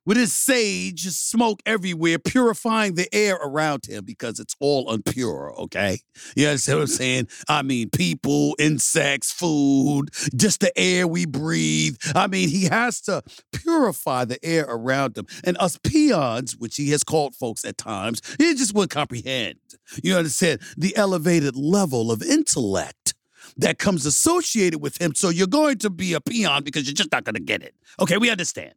[0.05, 5.99] with his sage, smoke everywhere, purifying the air around him because it's all unpure, okay?
[6.35, 7.27] You understand what I'm saying?
[7.49, 11.97] I mean, people, insects, food, just the air we breathe.
[12.15, 15.25] I mean, he has to purify the air around him.
[15.43, 19.55] And us peons, which he has called folks at times, he just wouldn't comprehend.
[20.03, 20.61] You understand?
[20.77, 23.13] The elevated level of intellect
[23.57, 25.13] that comes associated with him.
[25.15, 27.75] So you're going to be a peon because you're just not going to get it.
[27.99, 28.73] Okay, we understand.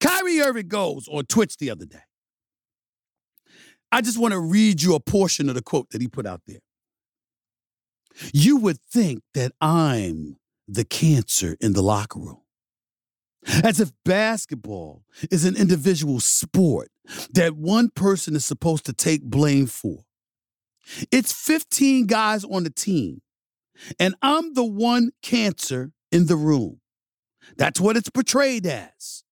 [0.00, 2.02] Kyrie Irving goes on Twitch the other day.
[3.92, 6.42] I just want to read you a portion of the quote that he put out
[6.46, 6.60] there.
[8.32, 10.36] You would think that I'm
[10.68, 12.42] the cancer in the locker room.
[13.64, 16.90] As if basketball is an individual sport
[17.32, 20.04] that one person is supposed to take blame for.
[21.10, 23.22] It's 15 guys on the team,
[23.98, 26.80] and I'm the one cancer in the room.
[27.56, 29.24] That's what it's portrayed as.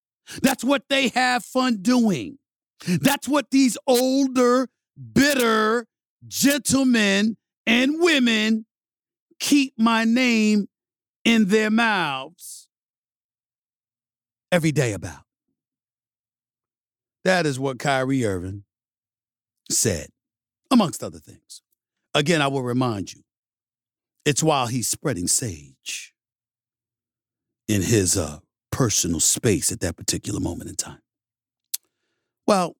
[0.42, 2.38] That's what they have fun doing.
[2.86, 4.68] That's what these older,
[5.12, 5.86] bitter
[6.26, 8.66] gentlemen and women
[9.38, 10.66] keep my name
[11.24, 12.68] in their mouths
[14.50, 15.22] every day about.
[17.24, 18.64] That is what Kyrie Irving
[19.70, 20.08] said,
[20.70, 21.62] amongst other things.
[22.14, 23.22] Again, I will remind you,
[24.24, 26.14] it's while he's spreading sage
[27.68, 28.38] in his uh,
[28.78, 31.00] personal space at that particular moment in time.
[32.46, 32.76] Well,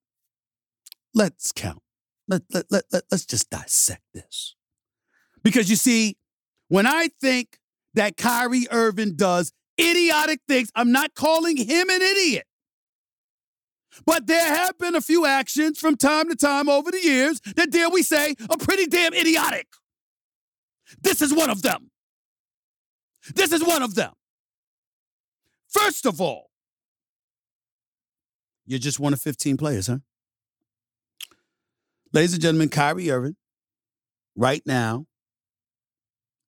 [1.13, 1.83] let's count.
[2.29, 4.55] Let, let, let, let, let's just dissect this.
[5.43, 6.17] Because you see,
[6.69, 7.59] when I think
[7.95, 12.47] that Kyrie Irving does idiotic things, I'm not calling him an idiot.
[14.07, 17.73] But there have been a few actions from time to time over the years that,
[17.73, 19.67] dare we say, are pretty damn idiotic.
[21.01, 21.91] This is one of them.
[23.35, 24.13] This is one of them.
[25.69, 26.51] First of all,
[28.67, 29.99] you're just one of 15 players, huh?
[32.13, 33.37] Ladies and gentlemen, Kyrie Irving,
[34.37, 35.07] right now,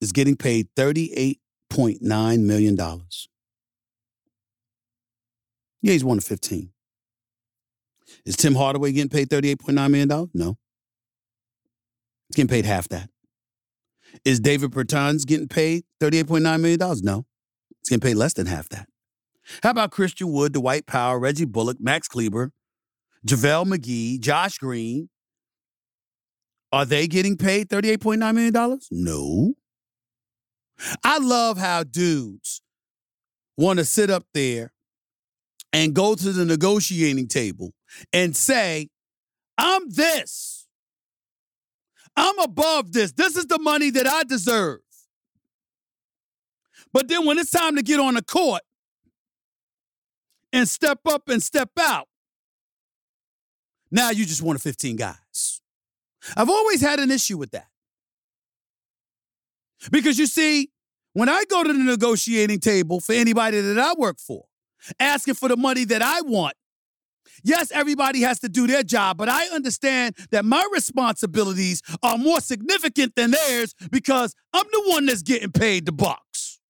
[0.00, 2.76] is getting paid $38.9 million.
[5.82, 6.70] Yeah, he's one of 15.
[8.24, 10.30] Is Tim Hardaway getting paid $38.9 million?
[10.34, 10.56] No.
[12.28, 13.08] He's getting paid half that.
[14.24, 16.78] Is Davis Bertans getting paid $38.9 million?
[17.02, 17.26] No.
[17.80, 18.88] He's getting paid less than half that.
[19.62, 22.52] How about Christian Wood, Dwight Powell, Reggie Bullock, Max Kleber,
[23.26, 25.08] JaVale McGee, Josh Green?
[26.72, 28.80] Are they getting paid $38.9 million?
[28.90, 29.54] No.
[31.04, 32.62] I love how dudes
[33.56, 34.72] want to sit up there
[35.72, 37.72] and go to the negotiating table
[38.12, 38.88] and say,
[39.58, 40.68] I'm this.
[42.16, 43.12] I'm above this.
[43.12, 44.80] This is the money that I deserve.
[46.92, 48.62] But then when it's time to get on the court
[50.52, 52.08] and step up and step out,
[53.90, 55.60] now you just want 15 guys.
[56.36, 57.68] I've always had an issue with that.
[59.90, 60.70] Because you see,
[61.12, 64.44] when I go to the negotiating table for anybody that I work for,
[64.98, 66.54] asking for the money that I want,
[67.42, 72.40] yes, everybody has to do their job, but I understand that my responsibilities are more
[72.40, 76.60] significant than theirs because I'm the one that's getting paid the bucks.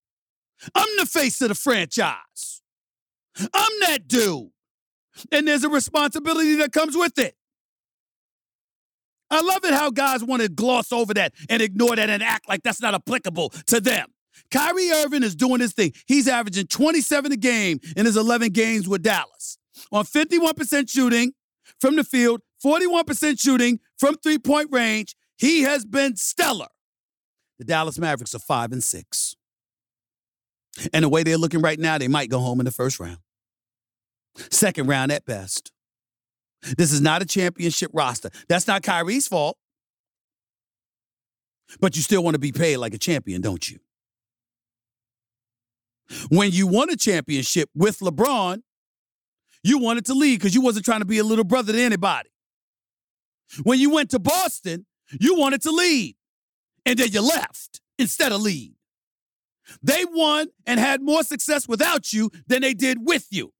[0.74, 2.59] I'm the face of the franchise.
[3.38, 4.50] I'm that dude.
[5.32, 7.34] And there's a responsibility that comes with it.
[9.30, 12.48] I love it how guys want to gloss over that and ignore that and act
[12.48, 14.08] like that's not applicable to them.
[14.50, 15.92] Kyrie Irving is doing his thing.
[16.06, 19.58] He's averaging 27 a game in his 11 games with Dallas.
[19.92, 21.32] On 51% shooting
[21.80, 26.68] from the field, 41% shooting from three point range, he has been stellar.
[27.58, 29.36] The Dallas Mavericks are 5 and 6.
[30.92, 33.18] And the way they're looking right now, they might go home in the first round.
[34.50, 35.72] Second round at best.
[36.76, 38.30] This is not a championship roster.
[38.48, 39.56] That's not Kyrie's fault.
[41.80, 43.78] But you still want to be paid like a champion, don't you?
[46.28, 48.62] When you won a championship with LeBron,
[49.62, 52.30] you wanted to leave because you wasn't trying to be a little brother to anybody.
[53.62, 54.86] When you went to Boston,
[55.20, 56.16] you wanted to lead.
[56.86, 58.74] And then you left instead of lead.
[59.82, 63.52] They won and had more success without you than they did with you.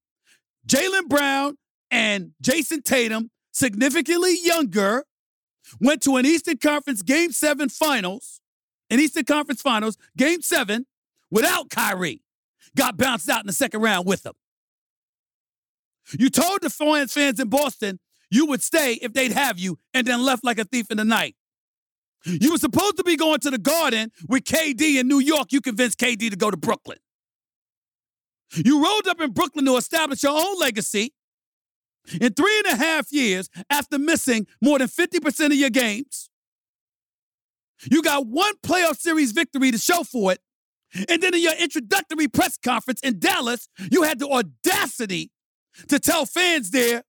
[0.66, 1.56] Jaylen Brown
[1.90, 5.04] and Jayson Tatum, significantly younger,
[5.80, 8.40] went to an Eastern Conference Game 7 finals,
[8.88, 10.86] an Eastern Conference Finals, Game 7,
[11.30, 12.22] without Kyrie.
[12.76, 14.34] Got bounced out in the second round with them.
[16.18, 17.98] You told the fans, fans in Boston
[18.30, 21.04] you would stay if they'd have you, and then left like a thief in the
[21.04, 21.34] night.
[22.24, 25.52] You were supposed to be going to the Garden with KD in New York.
[25.52, 26.98] You convinced KD to go to Brooklyn.
[28.54, 31.14] You rolled up in Brooklyn to establish your own legacy.
[32.20, 36.30] In three and a half years, after missing more than 50% of your games,
[37.90, 40.40] you got one playoff series victory to show for it.
[41.08, 45.30] And then in your introductory press conference in Dallas, you had the audacity
[45.88, 47.04] to tell fans there,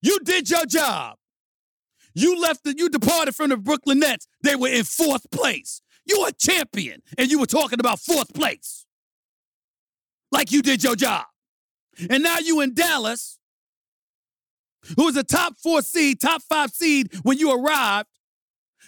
[0.00, 1.18] you did your job.
[2.16, 4.26] You left the, you departed from the Brooklyn Nets.
[4.42, 5.82] They were in fourth place.
[6.06, 8.86] You a champion, and you were talking about fourth place.
[10.32, 11.26] Like you did your job.
[12.08, 13.38] And now you in Dallas,
[14.96, 18.08] who was a top four seed, top five seed when you arrived,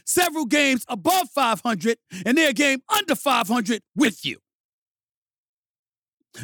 [0.07, 4.39] several games above 500, and they're a game under 500 with you.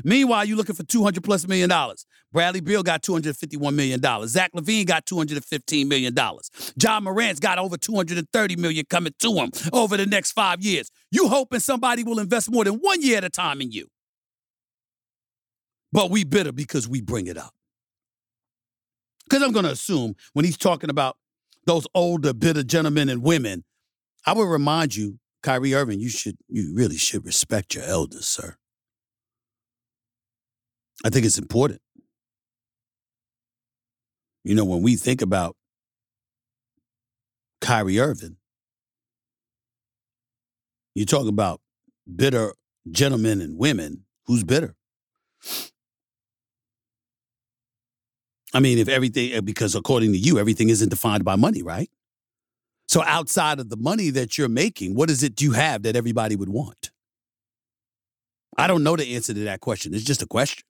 [0.03, 2.07] Meanwhile, you're looking for 200 plus million dollars.
[2.32, 4.30] Bradley Beal got 251 million dollars.
[4.30, 6.51] Zach LaVine got 215 million dollars.
[6.80, 10.91] Ja Morant's got over 230 million coming to him over the next five years.
[11.11, 13.87] You hoping somebody will invest more than one year at a time in you.
[15.93, 17.53] But we bitter because we bring it up.
[19.24, 21.16] Because I'm going to assume when he's talking about
[21.66, 23.64] those older, bitter gentlemen and women,
[24.26, 28.57] I would remind you, Kyrie Irving, you should, you really should respect your elders, sir.
[31.05, 31.80] I think it's important.
[34.42, 35.57] You know, when we think about
[37.61, 38.36] Kyrie Irving,
[40.94, 41.61] you talk about
[42.16, 42.55] bitter
[42.90, 44.05] gentlemen and women.
[44.26, 44.74] Who's bitter?
[48.55, 51.90] I mean, if everything, eh, because according to you, everything isn't defined by money, right?
[52.88, 56.36] So outside of the money that you're making, what is it you have that everybody
[56.36, 56.90] would want?
[58.57, 59.94] I don't know the answer to that question.
[59.94, 60.64] It's just a question.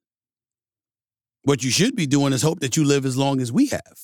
[1.45, 3.99] What you should be doing is hope that you live as long as we have.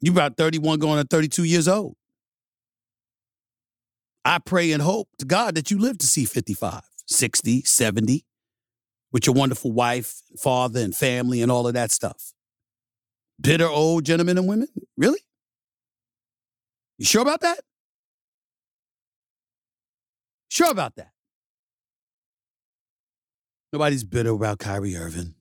[0.00, 1.96] You're about 31 going on 32 years old.
[4.24, 8.24] I pray and hope to God that you live to see 55, 60, 70
[9.10, 12.32] with your wonderful wife, father, and family, and all of that stuff.
[13.40, 14.68] Bitter old gentlemen and women?
[14.96, 15.20] Really?
[16.98, 17.60] You sure about that?
[20.48, 21.10] Sure about that?
[23.72, 25.34] Nobody's bitter about Kyrie Irving.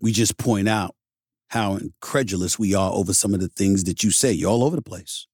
[0.00, 0.96] We just point out
[1.48, 4.32] how incredulous we are over some of the things that you say.
[4.32, 5.28] You're all over the place.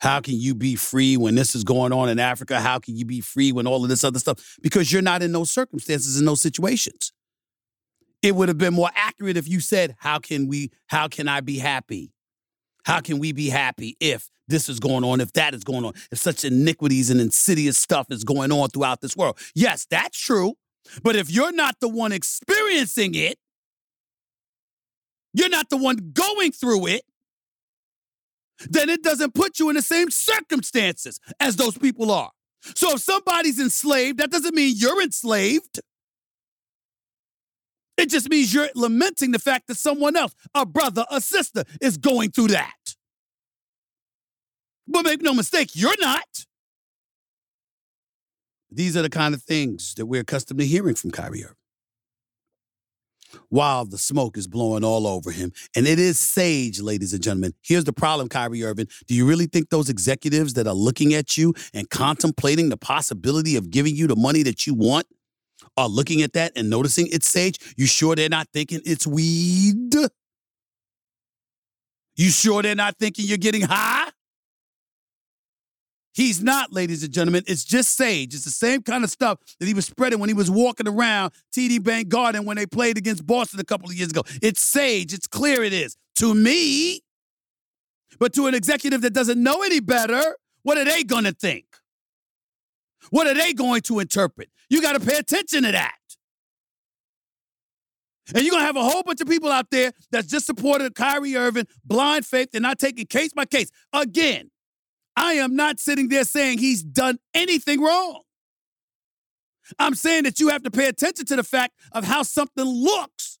[0.00, 2.60] How can you be free when this is going on in Africa?
[2.60, 4.56] How can you be free when all of this other stuff?
[4.60, 7.12] Because you're not in those circumstances, in those situations.
[8.20, 11.40] It would have been more accurate if you said, How can we, how can I
[11.40, 12.11] be happy?
[12.84, 15.94] How can we be happy if this is going on, if that is going on,
[16.10, 19.38] if such iniquities and insidious stuff is going on throughout this world?
[19.54, 20.54] Yes, that's true.
[21.02, 23.38] But if you're not the one experiencing it,
[25.32, 27.02] you're not the one going through it,
[28.68, 32.30] then it doesn't put you in the same circumstances as those people are.
[32.76, 35.80] So if somebody's enslaved, that doesn't mean you're enslaved.
[37.96, 41.96] It just means you're lamenting the fact that someone else, a brother, a sister, is
[41.96, 42.94] going through that.
[44.86, 46.46] But make no mistake, you're not.
[48.70, 51.56] These are the kind of things that we're accustomed to hearing from Kyrie Irving
[53.48, 55.52] while the smoke is blowing all over him.
[55.74, 57.54] And it is sage, ladies and gentlemen.
[57.62, 58.88] Here's the problem, Kyrie Irving.
[59.06, 63.56] Do you really think those executives that are looking at you and contemplating the possibility
[63.56, 65.06] of giving you the money that you want
[65.76, 67.58] are looking at that and noticing it's sage?
[67.76, 69.94] You sure they're not thinking it's weed?
[72.16, 74.10] You sure they're not thinking you're getting high?
[76.14, 77.42] He's not, ladies and gentlemen.
[77.46, 78.34] It's just sage.
[78.34, 81.32] It's the same kind of stuff that he was spreading when he was walking around
[81.56, 84.22] TD Bank Garden when they played against Boston a couple of years ago.
[84.42, 85.14] It's sage.
[85.14, 85.96] It's clear it is.
[86.16, 87.00] To me,
[88.18, 91.64] but to an executive that doesn't know any better, what are they going to think?
[93.10, 94.50] What are they going to interpret?
[94.70, 95.94] You got to pay attention to that.
[98.34, 100.94] And you're going to have a whole bunch of people out there that's just supported
[100.94, 102.50] Kyrie Irving, blind faith.
[102.52, 103.70] They're not taking case by case.
[103.92, 104.50] Again,
[105.16, 108.22] I am not sitting there saying he's done anything wrong.
[109.78, 113.31] I'm saying that you have to pay attention to the fact of how something looks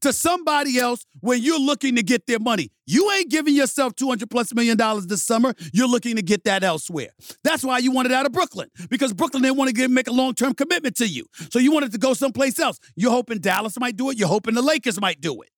[0.00, 2.70] to somebody else when you're looking to get their money.
[2.86, 5.54] You ain't giving yourself 200 plus million dollars this summer.
[5.72, 7.10] You're looking to get that elsewhere.
[7.44, 10.12] That's why you wanted out of Brooklyn because Brooklyn didn't want to give, make a
[10.12, 11.26] long term commitment to you.
[11.50, 12.78] So you wanted to go someplace else.
[12.96, 14.18] You're hoping Dallas might do it.
[14.18, 15.50] You're hoping the Lakers might do it.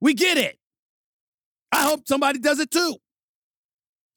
[0.00, 0.58] We get it.
[1.72, 2.96] I hope somebody does it too.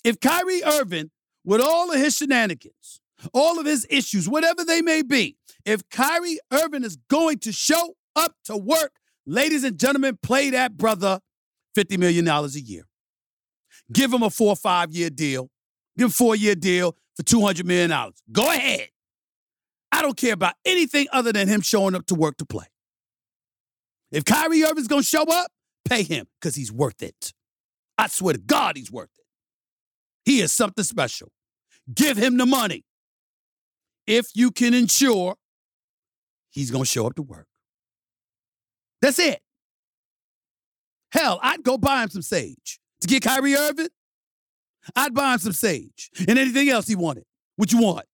[0.04, 1.12] If Kyrie Irving,
[1.46, 3.02] with all of his shenanigans,
[3.34, 7.96] all of his issues, whatever they may be, if Kyrie Irving is going to show
[8.16, 8.94] up to work,
[9.26, 11.20] ladies and gentlemen, play that brother
[11.78, 12.84] $50 million a year.
[13.92, 15.50] Give him a four or five year deal.
[15.98, 18.12] Give him a four year deal for $200 million.
[18.32, 18.90] Go ahead.
[19.92, 22.66] I don't care about anything other than him showing up to work to play.
[24.12, 25.52] If Kyrie Irving's going to show up,
[25.86, 27.34] pay him because he's worth it.
[27.98, 29.26] I swear to God, he's worth it.
[30.26, 31.32] He is something special.
[31.94, 32.86] Give him the money.
[34.08, 35.36] If you can ensure
[36.50, 37.48] he's going to show up to work.
[39.04, 39.42] That's it.
[41.12, 43.90] Hell, I'd go buy him some sage to get Kyrie Irving.
[44.96, 47.26] I'd buy him some sage and anything else he wanted.
[47.58, 48.06] What you want?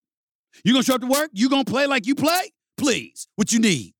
[0.66, 1.30] You gonna show up to work?
[1.32, 2.54] You gonna play like you play?
[2.76, 3.28] Please.
[3.36, 3.94] What you need?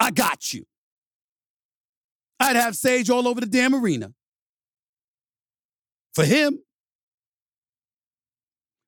[0.00, 0.66] I got you.
[2.40, 4.12] I'd have sage all over the damn arena.
[6.14, 6.58] For him.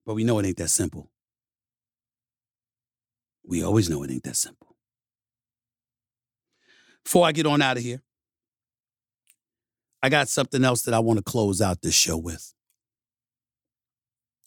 [0.05, 1.13] But we know it ain't that simple.
[3.45, 4.76] We always know it ain't that simple.
[7.07, 8.03] Before I get on out of here,
[10.03, 12.53] I got something else that I want to close out this show with.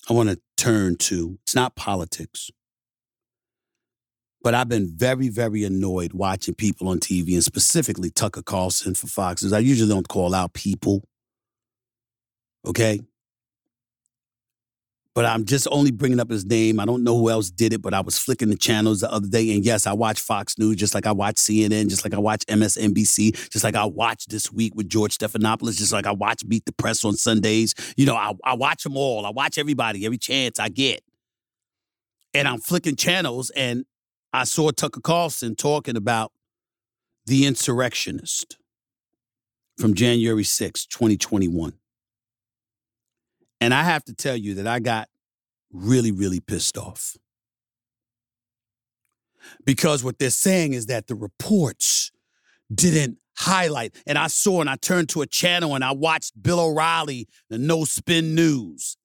[0.10, 2.52] I want to turn to, it's not politics,
[4.44, 9.08] but I've been very, very annoyed watching people on TV and specifically Tucker Carlson for
[9.08, 9.50] Fox.
[9.54, 11.08] I usually don't call out people,
[12.68, 13.00] okay?
[15.20, 16.80] But I'm just only bringing up his name.
[16.80, 19.28] I don't know who else did it, but I was flicking the channels the other
[19.28, 19.54] day.
[19.54, 22.46] And yes, I watch Fox News just like I watch CNN, just like I watch
[22.46, 26.64] MSNBC, just like I watch This Week with George Stephanopoulos, just like I watch Meet
[26.64, 27.76] the Press on Sundays.
[27.98, 29.26] You know, I, I watch them all.
[29.26, 31.02] I watch everybody, every chance I get.
[32.34, 33.84] And I'm flicking channels, and
[34.32, 36.32] I saw Tucker Carlson talking about
[37.26, 38.56] the insurrectionist
[39.78, 41.74] from January 6, 2021.
[43.62, 45.10] And I have to tell you that I got
[45.72, 47.18] really, really pissed off.
[49.66, 52.12] Because what they're saying is that the reports
[52.74, 53.96] didn't highlight.
[54.06, 57.58] And I saw and I turned to a channel and I watched Bill O'Reilly, the
[57.58, 58.98] No Spin News.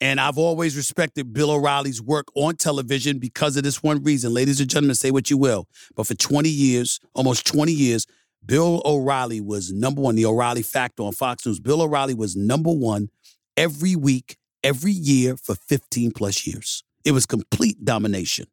[0.00, 4.34] And I've always respected Bill O'Reilly's work on television because of this one reason.
[4.34, 5.68] Ladies and gentlemen, say what you will.
[5.94, 8.06] But for 20 years, almost 20 years,
[8.44, 11.60] Bill O'Reilly was number one, the O'Reilly Factor on Fox News.
[11.60, 13.10] Bill O'Reilly was number one
[13.56, 16.84] every week, every year for 15 plus years.
[17.04, 18.46] It was complete domination.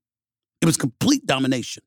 [0.61, 1.83] It was complete domination.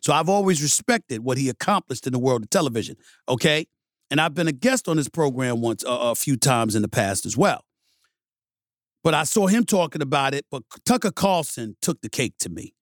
[0.00, 2.96] So I've always respected what he accomplished in the world of television.
[3.28, 3.66] Okay.
[4.10, 6.88] And I've been a guest on his program once, uh, a few times in the
[6.88, 7.64] past as well.
[9.04, 12.74] But I saw him talking about it, but Tucker Carlson took the cake to me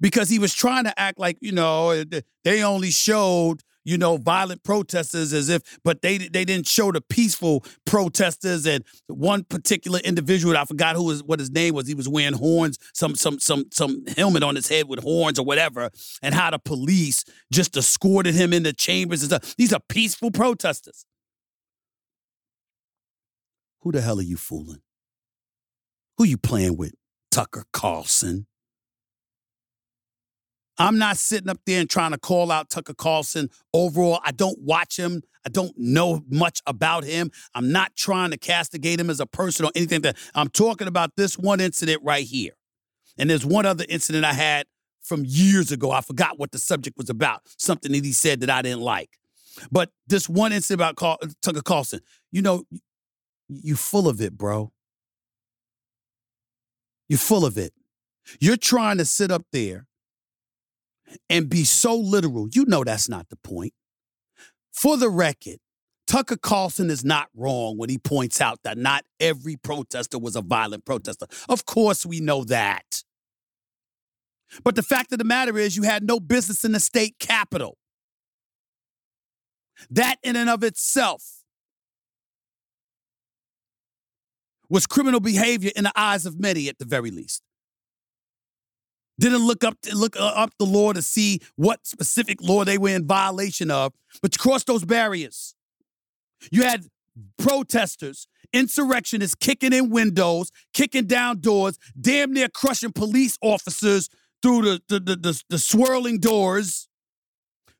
[0.00, 2.04] because he was trying to act like, you know,
[2.44, 7.00] they only showed you know, violent protesters as if, but they they didn't show the
[7.00, 8.66] peaceful protesters.
[8.66, 11.88] And one particular individual, I forgot who was what his name was.
[11.88, 15.44] He was wearing horns, some some some some helmet on his head with horns or
[15.44, 15.90] whatever,
[16.22, 19.56] and how the police just escorted him into chambers and stuff.
[19.56, 21.04] These are peaceful protesters.
[23.82, 24.82] Who the hell are you fooling?
[26.18, 26.92] Who you playing with?
[27.30, 28.46] Tucker Carlson.
[30.80, 34.18] I'm not sitting up there and trying to call out Tucker Carlson overall.
[34.24, 35.22] I don't watch him.
[35.44, 37.30] I don't know much about him.
[37.54, 41.16] I'm not trying to castigate him as a person or anything that I'm talking about
[41.16, 42.52] this one incident right here.
[43.18, 44.66] And there's one other incident I had
[45.02, 45.90] from years ago.
[45.90, 49.10] I forgot what the subject was about, something that he said that I didn't like.
[49.70, 52.00] But this one incident about Carl, Tucker Carlson,
[52.32, 52.64] you know,
[53.50, 54.72] you full of it, bro.
[57.06, 57.74] You're full of it.
[58.40, 59.88] You're trying to sit up there
[61.28, 62.48] and be so literal.
[62.52, 63.72] You know that's not the point.
[64.72, 65.58] For the record,
[66.06, 70.42] Tucker Carlson is not wrong when he points out that not every protester was a
[70.42, 71.26] violent protester.
[71.48, 73.04] Of course, we know that.
[74.64, 77.78] But the fact of the matter is, you had no business in the state capitol.
[79.90, 81.22] That, in and of itself,
[84.68, 87.42] was criminal behavior in the eyes of many, at the very least
[89.20, 92.88] didn't look up look uh, up the law to see what specific law they were
[92.88, 93.92] in violation of,
[94.22, 95.54] but to cross those barriers.
[96.50, 96.86] You had
[97.38, 104.08] protesters, insurrectionists kicking in windows, kicking down doors, damn near crushing police officers
[104.42, 106.88] through the, the, the, the, the swirling doors.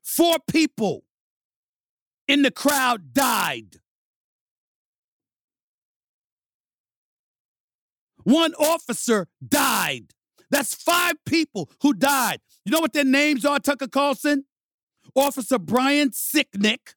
[0.03, 1.03] Four people
[2.27, 3.77] in the crowd died.
[8.23, 10.13] One officer died.
[10.51, 12.39] That's five people who died.
[12.65, 14.45] You know what their names are, Tucker Carlson?
[15.15, 16.93] Officer Brian Sicknick,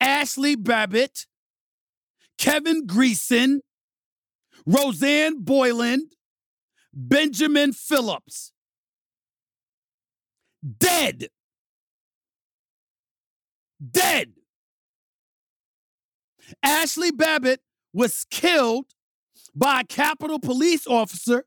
[0.00, 1.26] Ashley Babbitt,
[2.38, 3.60] Kevin Greeson,
[4.66, 6.14] Rosanne Boyland,
[6.94, 8.52] Benjamin Phillips.
[10.78, 11.28] Dead.
[13.90, 14.32] Dead.
[16.62, 17.60] Ashley Babbitt
[17.92, 18.86] was killed
[19.54, 21.44] by a Capitol police officer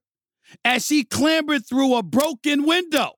[0.64, 3.14] as she clambered through a broken window.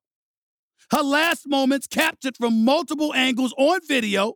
[0.91, 4.35] Her last moments, captured from multiple angles on video,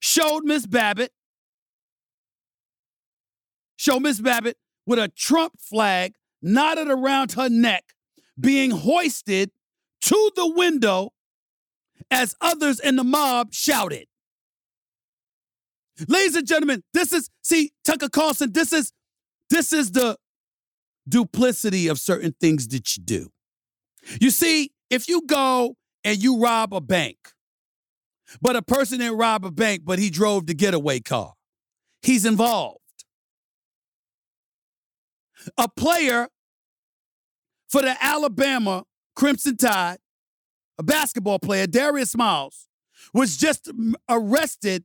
[0.00, 1.12] showed Miss Babbitt
[3.76, 7.84] show Miss Babbitt with a Trump flag knotted around her neck
[8.38, 9.50] being hoisted
[10.02, 11.10] to the window
[12.10, 14.06] as others in the mob shouted.
[16.08, 18.52] Ladies and gentlemen, this is see Tucker Carlson.
[18.52, 18.92] This is
[19.48, 20.18] this is the
[21.08, 23.30] duplicity of certain things that you do.
[24.20, 27.16] You see, if you go and you rob a bank,
[28.40, 31.34] but a person didn't rob a bank, but he drove the getaway car,
[32.02, 32.80] he's involved.
[35.58, 36.28] A player
[37.68, 38.84] for the Alabama
[39.14, 39.98] Crimson Tide,
[40.78, 42.68] a basketball player, Darius Miles,
[43.14, 43.70] was just
[44.08, 44.84] arrested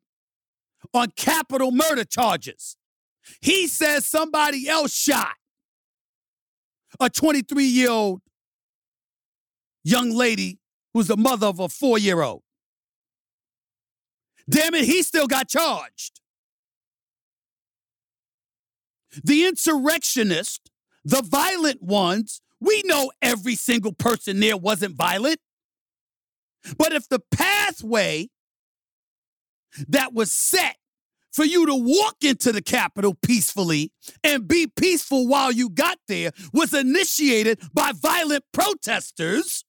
[0.94, 2.76] on capital murder charges.
[3.40, 5.36] He says somebody else shot
[7.00, 8.22] a 23 year old
[9.84, 10.60] young lady
[10.94, 12.44] who's the mother of a four year old.
[14.50, 16.20] Damn it, he still got charged.
[19.24, 20.60] The insurrectionists,
[21.04, 25.40] the violent ones, we know every single person there wasn't violent.
[26.78, 28.30] But if the pathway
[29.88, 30.78] that was set
[31.32, 33.92] for you to walk into the Capitol peacefully
[34.24, 39.64] and be peaceful while you got there was initiated by violent protesters,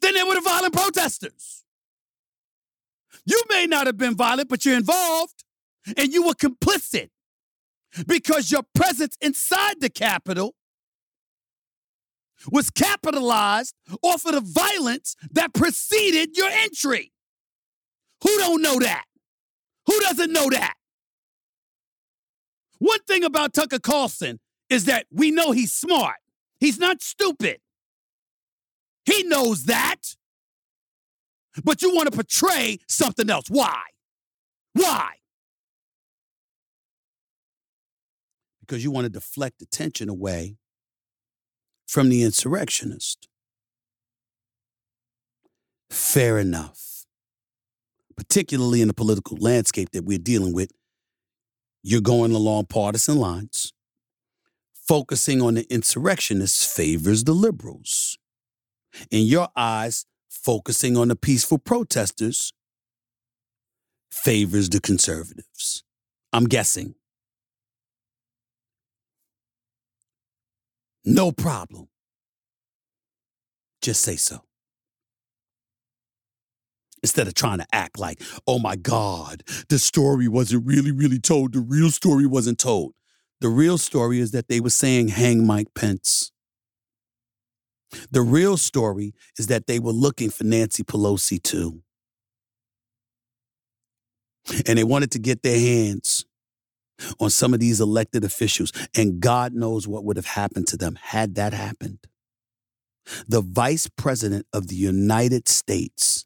[0.00, 1.64] then they were the violent protesters.
[3.24, 5.44] You may not have been violent, but you're involved
[5.96, 7.10] and you were complicit
[8.06, 10.54] because your presence inside the Capitol
[12.52, 17.12] was capitalized off of the violence that preceded your entry.
[18.22, 19.05] Who don't know that?
[19.86, 20.74] Who doesn't know that?
[22.78, 26.16] One thing about Tucker Carlson is that we know he's smart.
[26.60, 27.58] He's not stupid.
[29.04, 30.16] He knows that.
[31.64, 33.46] But you want to portray something else.
[33.48, 33.82] Why?
[34.74, 35.12] Why?
[38.60, 40.56] Because you want to deflect attention away
[41.86, 43.28] from the insurrectionist.
[45.88, 46.95] Fair enough.
[48.16, 50.70] Particularly in the political landscape that we're dealing with,
[51.82, 53.72] you're going along partisan lines.
[54.88, 58.18] Focusing on the insurrectionists favors the liberals.
[59.10, 62.52] In your eyes, focusing on the peaceful protesters
[64.10, 65.84] favors the conservatives.
[66.32, 66.94] I'm guessing.
[71.04, 71.88] No problem.
[73.82, 74.45] Just say so.
[77.06, 81.52] Instead of trying to act like, oh my God, the story wasn't really, really told.
[81.52, 82.94] The real story wasn't told.
[83.40, 86.32] The real story is that they were saying, hang Mike Pence.
[88.10, 91.82] The real story is that they were looking for Nancy Pelosi too.
[94.66, 96.26] And they wanted to get their hands
[97.20, 98.72] on some of these elected officials.
[98.96, 102.00] And God knows what would have happened to them had that happened.
[103.28, 106.25] The vice president of the United States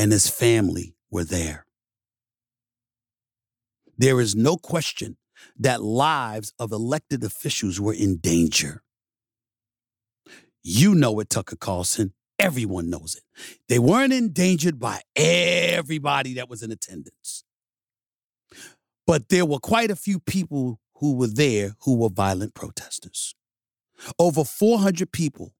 [0.00, 1.66] and his family were there.
[3.98, 5.18] There is no question
[5.58, 8.82] that lives of elected officials were in danger.
[10.62, 12.14] You know it, Tucker Carlson.
[12.38, 13.24] Everyone knows it.
[13.68, 17.44] They weren't endangered by everybody that was in attendance.
[19.06, 23.34] But there were quite a few people who were there who were violent protesters.
[24.18, 25.52] Over 400 people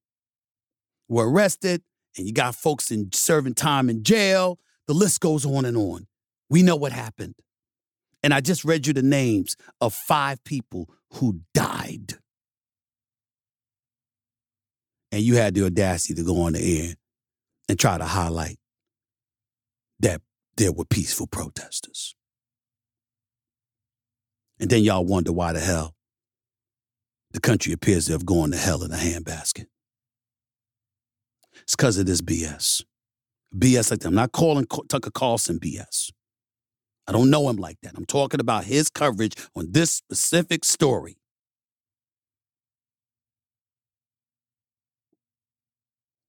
[1.10, 1.82] were arrested,
[2.16, 4.58] and you got folks in serving time in jail.
[4.86, 6.06] The list goes on and on.
[6.48, 7.36] We know what happened.
[8.22, 12.14] And I just read you the names of five people who died.
[15.12, 16.94] And you had the audacity to go on the air
[17.68, 18.58] and try to highlight
[20.00, 20.20] that
[20.56, 22.14] there were peaceful protesters.
[24.58, 25.94] And then y'all wonder why the hell
[27.32, 29.66] the country appears to have gone to hell in a handbasket.
[31.70, 32.82] It's because of this BS.
[33.56, 34.08] BS like that.
[34.08, 36.10] I'm not calling Tucker Carlson BS.
[37.06, 37.92] I don't know him like that.
[37.96, 41.18] I'm talking about his coverage on this specific story.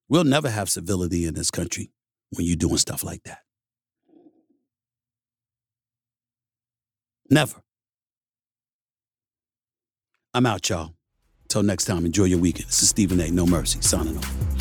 [0.07, 1.89] We'll never have civility in this country
[2.29, 3.39] when you're doing stuff like that.
[7.31, 7.63] Never.
[10.35, 10.93] I'm out, y'all.
[11.45, 12.67] Until next time, enjoy your weekend.
[12.67, 13.31] This is Stephen A.
[13.31, 14.60] No Mercy, signing off.